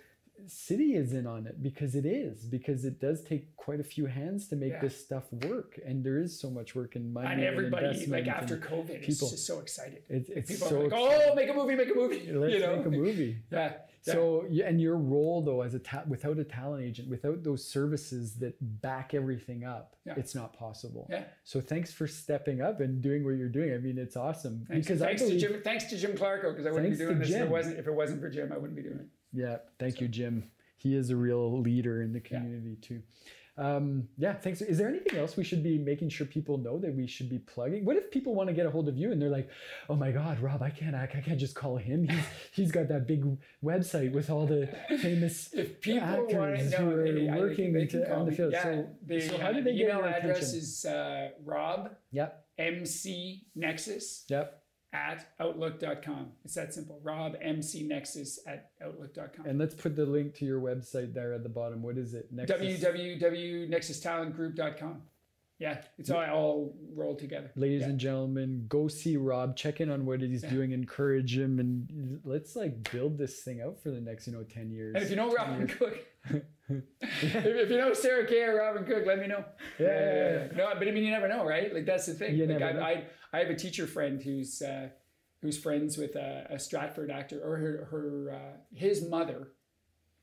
city 0.48 0.96
is 0.96 1.14
in 1.14 1.26
on 1.26 1.48
it 1.48 1.62
because 1.62 1.96
it 1.96 2.06
is 2.06 2.44
because 2.44 2.86
it 2.86 3.00
does 3.00 3.24
take 3.24 3.56
quite 3.56 3.80
a 3.80 3.84
few 3.84 4.06
hands 4.06 4.48
to 4.48 4.56
make 4.56 4.74
yeah. 4.74 4.82
this 4.82 5.00
stuff 5.00 5.24
work 5.48 5.80
and 5.86 6.04
there 6.04 6.20
is 6.20 6.40
so 6.40 6.50
much 6.50 6.76
work 6.76 6.96
in 6.96 7.12
money 7.12 7.28
and 7.28 7.44
everybody 7.44 7.88
and 7.88 8.08
like 8.12 8.28
after 8.28 8.58
covid 8.58 9.00
people, 9.02 9.28
is 9.28 9.32
just 9.32 9.48
so 9.48 9.60
excited. 9.60 10.04
It, 10.10 10.28
it's 10.30 10.52
people 10.52 10.68
so 10.68 10.82
are 10.82 10.84
like 10.84 10.94
oh 10.94 11.36
make 11.36 11.50
a 11.50 11.54
movie 11.54 11.76
make 11.76 11.90
a 11.90 11.96
movie 11.96 12.32
let's 12.32 12.54
you 12.56 12.60
know? 12.60 12.78
make 12.78 12.86
a 12.86 12.90
movie. 12.90 13.38
Yeah 13.52 13.74
so 14.14 14.46
and 14.64 14.80
your 14.80 14.98
role 14.98 15.42
though 15.42 15.62
as 15.62 15.74
a 15.74 15.80
ta- 15.80 16.04
without 16.08 16.38
a 16.38 16.44
talent 16.44 16.84
agent 16.84 17.10
without 17.10 17.44
those 17.44 17.68
services 17.68 18.36
that 18.36 18.56
back 18.82 19.14
everything 19.14 19.66
up 19.66 19.96
yeah. 20.06 20.14
it's 20.18 20.36
not 20.36 20.54
possible. 20.54 21.08
Yeah. 21.10 21.24
So 21.44 21.60
thanks 21.60 21.92
for 21.92 22.06
stepping 22.06 22.62
up 22.62 22.80
and 22.80 23.02
doing 23.02 23.26
what 23.26 23.32
you're 23.32 23.50
doing. 23.50 23.74
I 23.74 23.78
mean 23.78 23.98
it's 23.98 24.16
awesome. 24.16 24.66
Thanks, 24.70 24.88
because 24.88 25.02
thanks 25.02 25.22
believe, 25.24 25.42
to 25.42 25.48
jim 25.48 25.62
thanks 25.64 25.86
to 25.86 25.98
jim 25.98 26.12
clarko 26.12 26.52
because 26.52 26.66
i 26.66 26.72
wouldn't 26.72 26.92
be 26.92 26.98
doing 26.98 27.20
this 27.20 27.32
if 27.32 27.42
it 27.42 27.50
wasn't 27.50 27.80
if 27.80 27.88
it 27.88 27.94
wasn't 27.94 28.22
for 28.22 28.30
jim 28.30 28.52
i 28.54 28.58
wouldn't 28.58 28.76
be 28.76 28.84
doing 28.84 29.00
it 29.00 29.08
yeah, 29.36 29.58
thank 29.80 29.98
so. 29.98 30.02
you, 30.02 30.08
Jim. 30.08 30.50
He 30.78 30.96
is 30.96 31.10
a 31.10 31.16
real 31.16 31.62
leader 31.62 32.02
in 32.02 32.14
the 32.14 32.20
community 32.20 32.78
yeah. 32.82 32.88
too. 32.88 33.02
Um, 33.58 34.10
yeah, 34.18 34.34
thanks. 34.34 34.62
Is 34.62 34.78
there 34.78 34.90
anything 34.90 35.18
else 35.18 35.38
we 35.38 35.46
should 35.46 35.64
be 35.64 35.78
making 35.78 36.10
sure 36.10 36.28
people 36.28 36.58
know 36.58 36.78
that 36.80 36.94
we 36.94 37.08
should 37.08 37.30
be 37.30 37.40
plugging? 37.40 37.86
What 37.86 37.96
if 37.96 38.12
people 38.12 38.36
want 38.36 38.50
to 38.50 38.54
get 38.54 38.66
a 38.66 38.70
hold 38.70 38.90
of 38.90 38.98
you 38.98 39.14
and 39.14 39.22
they're 39.22 39.30
like, 39.30 39.50
"Oh 39.90 39.96
my 39.96 40.12
God, 40.12 40.40
Rob, 40.42 40.62
I 40.62 40.70
can't, 40.70 40.94
I 40.94 41.08
can't 41.08 41.40
just 41.40 41.56
call 41.56 41.78
him. 41.78 42.08
He's 42.10 42.26
he's 42.52 42.72
got 42.72 42.90
that 42.90 43.08
big 43.08 43.26
website 43.64 44.12
with 44.12 44.30
all 44.30 44.46
the 44.46 44.68
famous 45.02 45.50
if 45.54 45.80
people 45.80 46.04
actors 46.06 46.74
who 46.74 46.90
are 46.90 47.12
they, 47.12 47.30
working 47.30 47.72
they 47.72 47.86
to, 47.88 48.14
on 48.14 48.26
the 48.26 48.34
field." 48.34 48.52
Yeah, 48.52 48.64
so, 48.64 48.88
the, 49.06 49.22
so 49.22 49.38
how 49.38 49.54
do 49.54 49.64
they 49.64 49.74
get 49.74 49.90
email 49.90 50.04
address 50.04 50.54
is 50.54 50.84
uh, 50.84 51.30
Rob. 51.44 51.92
Yep. 52.12 52.46
MC 52.58 53.48
Nexus. 53.56 54.26
Yep 54.30 54.62
at 54.96 55.28
outlook.com. 55.40 56.32
It's 56.46 56.56
that 56.56 56.74
simple. 56.74 57.00
Rob 57.04 57.36
MC 57.42 57.84
Nexus 57.84 58.40
at 58.48 58.72
outlook.com. 58.84 59.46
And 59.46 59.60
let's 59.60 59.76
put 59.76 59.98
the 59.98 60.06
link 60.06 60.34
to 60.36 60.46
your 60.46 60.62
website 60.62 61.14
there 61.14 61.34
at 61.34 61.44
the 61.44 61.50
bottom. 61.50 61.84
What 61.84 61.98
is 61.98 62.14
it? 62.14 62.32
Nexus? 62.32 62.82
www.nexustalentgroup.com. 62.82 65.02
Yeah, 65.58 65.78
it's 65.98 66.10
all, 66.10 66.26
all 66.26 66.76
rolled 66.94 67.20
together. 67.20 67.50
Ladies 67.56 67.80
yeah. 67.82 67.88
and 67.88 67.98
gentlemen, 68.00 68.66
go 68.68 68.90
see 68.90 69.16
Rob. 69.16 69.56
Check 69.56 69.80
in 69.80 69.90
on 69.90 70.06
what 70.06 70.20
he's 70.20 70.44
yeah. 70.44 70.50
doing. 70.50 70.74
Encourage 70.74 71.38
him, 71.38 71.60
and 71.60 72.20
let's 72.26 72.58
like 72.58 72.92
build 72.92 73.18
this 73.18 73.40
thing 73.40 73.62
out 73.62 73.82
for 73.82 73.90
the 73.90 74.02
next, 74.02 74.28
you 74.28 74.34
know, 74.34 74.44
ten 74.44 74.70
years. 74.70 74.96
And 74.96 75.04
if 75.04 75.10
you 75.10 75.16
know 75.16 75.32
Robin 75.32 75.66
Cook, 75.80 75.98
if, 76.70 76.84
if, 77.22 77.70
you 77.70 77.78
know 77.78 77.94
Sarah 77.94 78.26
Kay 78.26 78.44
or 78.44 78.58
Robin 78.58 78.86
Cook, 78.86 79.06
let 79.06 79.20
me 79.20 79.28
know. 79.28 79.46
Yeah, 79.80 79.88
yeah, 79.88 80.32
yeah, 80.32 80.48
No, 80.56 80.74
but 80.78 80.88
I 80.88 80.92
mean, 80.92 81.04
you 81.04 81.12
never 81.12 81.28
know, 81.28 81.46
right? 81.46 81.74
Like 81.74 81.86
that's 81.86 82.08
the 82.08 82.14
thing. 82.14 82.36
You 82.36 82.48
like 82.48 82.62
I, 82.62 82.80
I, 82.80 83.04
I, 83.34 83.40
have 83.40 83.50
a 83.50 83.56
teacher 83.56 83.86
friend 83.86 84.22
who's 84.22 84.62
uh, 84.62 84.90
who's 85.42 85.58
friends 85.58 85.98
with 85.98 86.16
a, 86.16 86.48
a, 86.50 86.60
Stratford 86.60 87.12
actor, 87.12 87.40
or 87.44 87.58
her, 87.58 87.88
her 87.92 88.36
uh, 88.36 88.58
his 88.74 89.08
mother 89.08 89.50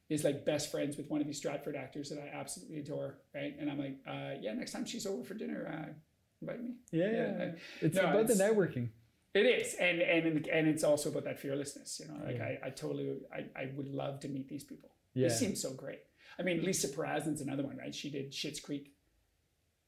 is 0.09 0.24
like 0.24 0.44
best 0.44 0.70
friends 0.70 0.96
with 0.96 1.09
one 1.09 1.20
of 1.20 1.26
these 1.26 1.38
Stratford 1.38 1.76
actors 1.76 2.11
that 2.11 2.18
I 2.18 2.37
absolutely 2.37 2.81
adore, 2.81 3.18
right? 3.35 3.55
And 3.59 3.70
I'm 3.70 3.78
like, 3.78 3.98
uh, 4.07 4.38
yeah, 4.40 4.52
next 4.52 4.72
time 4.72 4.85
she's 4.85 5.07
over 5.07 5.22
for 5.22 5.35
dinner, 5.35 5.66
uh, 5.72 5.92
invite 6.40 6.62
me. 6.62 6.74
Yeah, 6.90 7.11
yeah. 7.11 7.50
it's 7.81 7.96
no, 7.96 8.02
about 8.02 8.22
it's, 8.22 8.37
the 8.37 8.44
networking. 8.44 8.88
It 9.35 9.46
is, 9.46 9.74
and 9.74 10.00
and 10.00 10.46
and 10.48 10.68
it's 10.68 10.83
also 10.83 11.09
about 11.09 11.24
that 11.24 11.38
fearlessness. 11.38 12.00
You 12.02 12.12
know, 12.12 12.24
like 12.26 12.38
yeah. 12.38 12.57
I, 12.62 12.66
I 12.66 12.70
totally, 12.70 13.14
I, 13.33 13.46
I 13.59 13.70
would 13.76 13.88
love 13.88 14.20
to 14.20 14.28
meet 14.28 14.48
these 14.48 14.64
people. 14.64 14.90
Yeah. 15.14 15.28
They 15.28 15.35
seem 15.35 15.55
so 15.55 15.72
great. 15.72 16.00
I 16.38 16.42
mean, 16.42 16.64
Lisa 16.64 16.88
Parasyn's 16.88 17.40
another 17.40 17.62
one, 17.62 17.77
right? 17.77 17.95
She 17.95 18.11
did 18.11 18.33
Schitt's 18.33 18.61
Creek, 18.61 18.92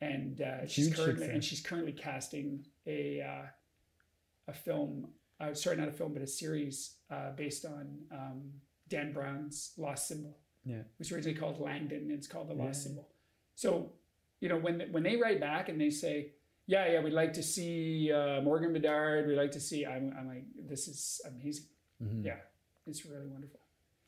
and 0.01 0.41
uh, 0.41 0.67
she's 0.67 0.95
currently 0.95 1.29
and 1.29 1.43
she's 1.43 1.61
currently 1.61 1.93
casting 1.93 2.67
a 2.87 3.23
uh, 3.23 3.47
a 4.49 4.53
film. 4.53 5.09
Uh, 5.41 5.53
sorry, 5.55 5.77
not 5.77 5.89
a 5.89 5.93
film, 5.93 6.13
but 6.13 6.23
a 6.23 6.27
series 6.27 6.97
uh, 7.11 7.33
based 7.37 7.65
on 7.65 7.99
um, 8.13 8.43
Dan 8.89 9.13
Brown's 9.13 9.73
Lost 9.77 10.09
Symbol. 10.09 10.37
Yeah, 10.65 10.77
it 10.77 10.87
was 10.99 11.13
originally 11.13 11.39
called 11.39 11.61
Langdon, 11.61 11.99
and 11.99 12.13
it's 12.13 12.27
called 12.27 12.49
The 12.49 12.55
Lost 12.55 12.81
yeah. 12.81 12.89
Symbol. 12.89 13.09
So, 13.55 13.93
you 14.41 14.49
know, 14.49 14.57
when 14.57 14.83
when 14.91 15.03
they 15.03 15.17
write 15.17 15.41
back 15.41 15.69
and 15.69 15.81
they 15.81 15.91
say, 15.91 16.33
"Yeah, 16.67 16.91
yeah, 16.91 17.01
we'd 17.01 17.13
like 17.13 17.33
to 17.35 17.43
see 17.43 18.13
uh, 18.13 18.41
Morgan 18.43 18.73
Bedard. 18.73 19.27
We'd 19.27 19.37
like 19.37 19.53
to 19.53 19.61
see," 19.61 19.85
I'm, 19.87 20.15
I'm 20.19 20.29
like, 20.29 20.45
"This 20.69 20.89
is 20.89 21.21
amazing. 21.27 21.67
Mm-hmm. 22.03 22.27
Yeah, 22.27 22.37
it's 22.87 23.05
really 23.05 23.27
wonderful." 23.27 23.61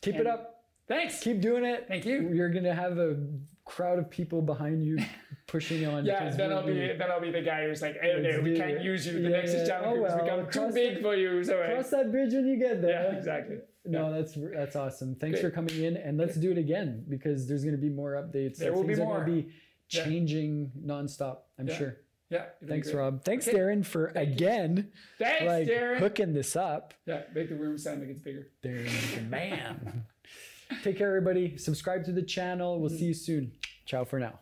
Keep 0.02 0.14
and, 0.14 0.20
it 0.22 0.26
up. 0.26 0.55
Thanks. 0.88 1.20
Keep 1.20 1.40
doing 1.40 1.64
it. 1.64 1.86
Thank 1.88 2.04
you. 2.04 2.30
You're 2.32 2.50
gonna 2.50 2.74
have 2.74 2.98
a 2.98 3.16
crowd 3.64 3.98
of 3.98 4.08
people 4.08 4.40
behind 4.40 4.84
you 4.84 4.98
pushing 5.46 5.84
on. 5.86 6.04
yeah, 6.04 6.30
then 6.30 6.52
I'll 6.52 6.64
be 6.64 6.74
then 6.74 7.10
I'll 7.10 7.20
be 7.20 7.30
the 7.30 7.42
guy 7.42 7.66
who's 7.66 7.82
like, 7.82 7.96
oh 8.02 8.18
no, 8.20 8.40
we 8.40 8.56
can't 8.56 8.80
use 8.82 9.06
you. 9.06 9.14
The 9.14 9.28
yeah, 9.28 9.36
next 9.36 9.52
yeah. 9.52 9.66
challenge 9.66 9.98
oh, 9.98 10.02
well, 10.02 10.22
become 10.22 10.50
too 10.50 10.72
big 10.72 11.02
for 11.02 11.14
you. 11.14 11.42
So 11.42 11.62
cross 11.64 11.90
that 11.90 12.10
bridge 12.10 12.32
when 12.32 12.46
you 12.46 12.56
get 12.56 12.80
there. 12.82 12.96
Yeah, 13.12 13.18
exactly. 13.18 13.56
No, 13.84 14.08
yeah. 14.08 14.16
that's 14.16 14.34
that's 14.54 14.76
awesome. 14.76 15.14
Thanks 15.16 15.40
Great. 15.40 15.50
for 15.50 15.54
coming 15.54 15.82
in, 15.82 15.96
and 15.96 16.18
let's 16.18 16.36
do 16.36 16.50
it 16.50 16.58
again 16.58 17.04
because 17.08 17.46
there's 17.46 17.62
going 17.62 17.76
to 17.76 17.80
be 17.80 17.90
more 17.90 18.12
updates. 18.12 18.58
There 18.58 18.72
will 18.72 18.84
be 18.84 18.96
more. 18.96 19.22
Are 19.22 19.24
be 19.24 19.48
changing 19.88 20.72
nonstop. 20.84 21.38
I'm 21.58 21.68
sure. 21.68 21.98
Yeah. 22.30 22.46
Thanks, 22.66 22.92
Rob. 22.92 23.24
Thanks, 23.24 23.46
okay. 23.46 23.56
Darren, 23.56 23.86
for 23.86 24.10
Thank 24.10 24.32
again. 24.32 24.90
Thanks, 25.18 25.44
like, 25.44 25.68
Darren. 25.68 25.98
Hooking 25.98 26.32
this 26.32 26.56
up. 26.56 26.92
Yeah, 27.06 27.22
make 27.32 27.48
the 27.48 27.54
room 27.54 27.78
sound 27.78 28.00
like 28.00 28.10
it's 28.10 28.18
bigger. 28.18 28.48
Darren, 28.64 29.14
the 29.14 29.20
man. 29.22 30.04
Take 30.82 30.98
care, 30.98 31.08
everybody. 31.08 31.56
Subscribe 31.56 32.04
to 32.04 32.12
the 32.12 32.22
channel. 32.22 32.80
We'll 32.80 32.90
see 32.90 33.06
you 33.06 33.14
soon. 33.14 33.52
Ciao 33.84 34.04
for 34.04 34.18
now. 34.18 34.40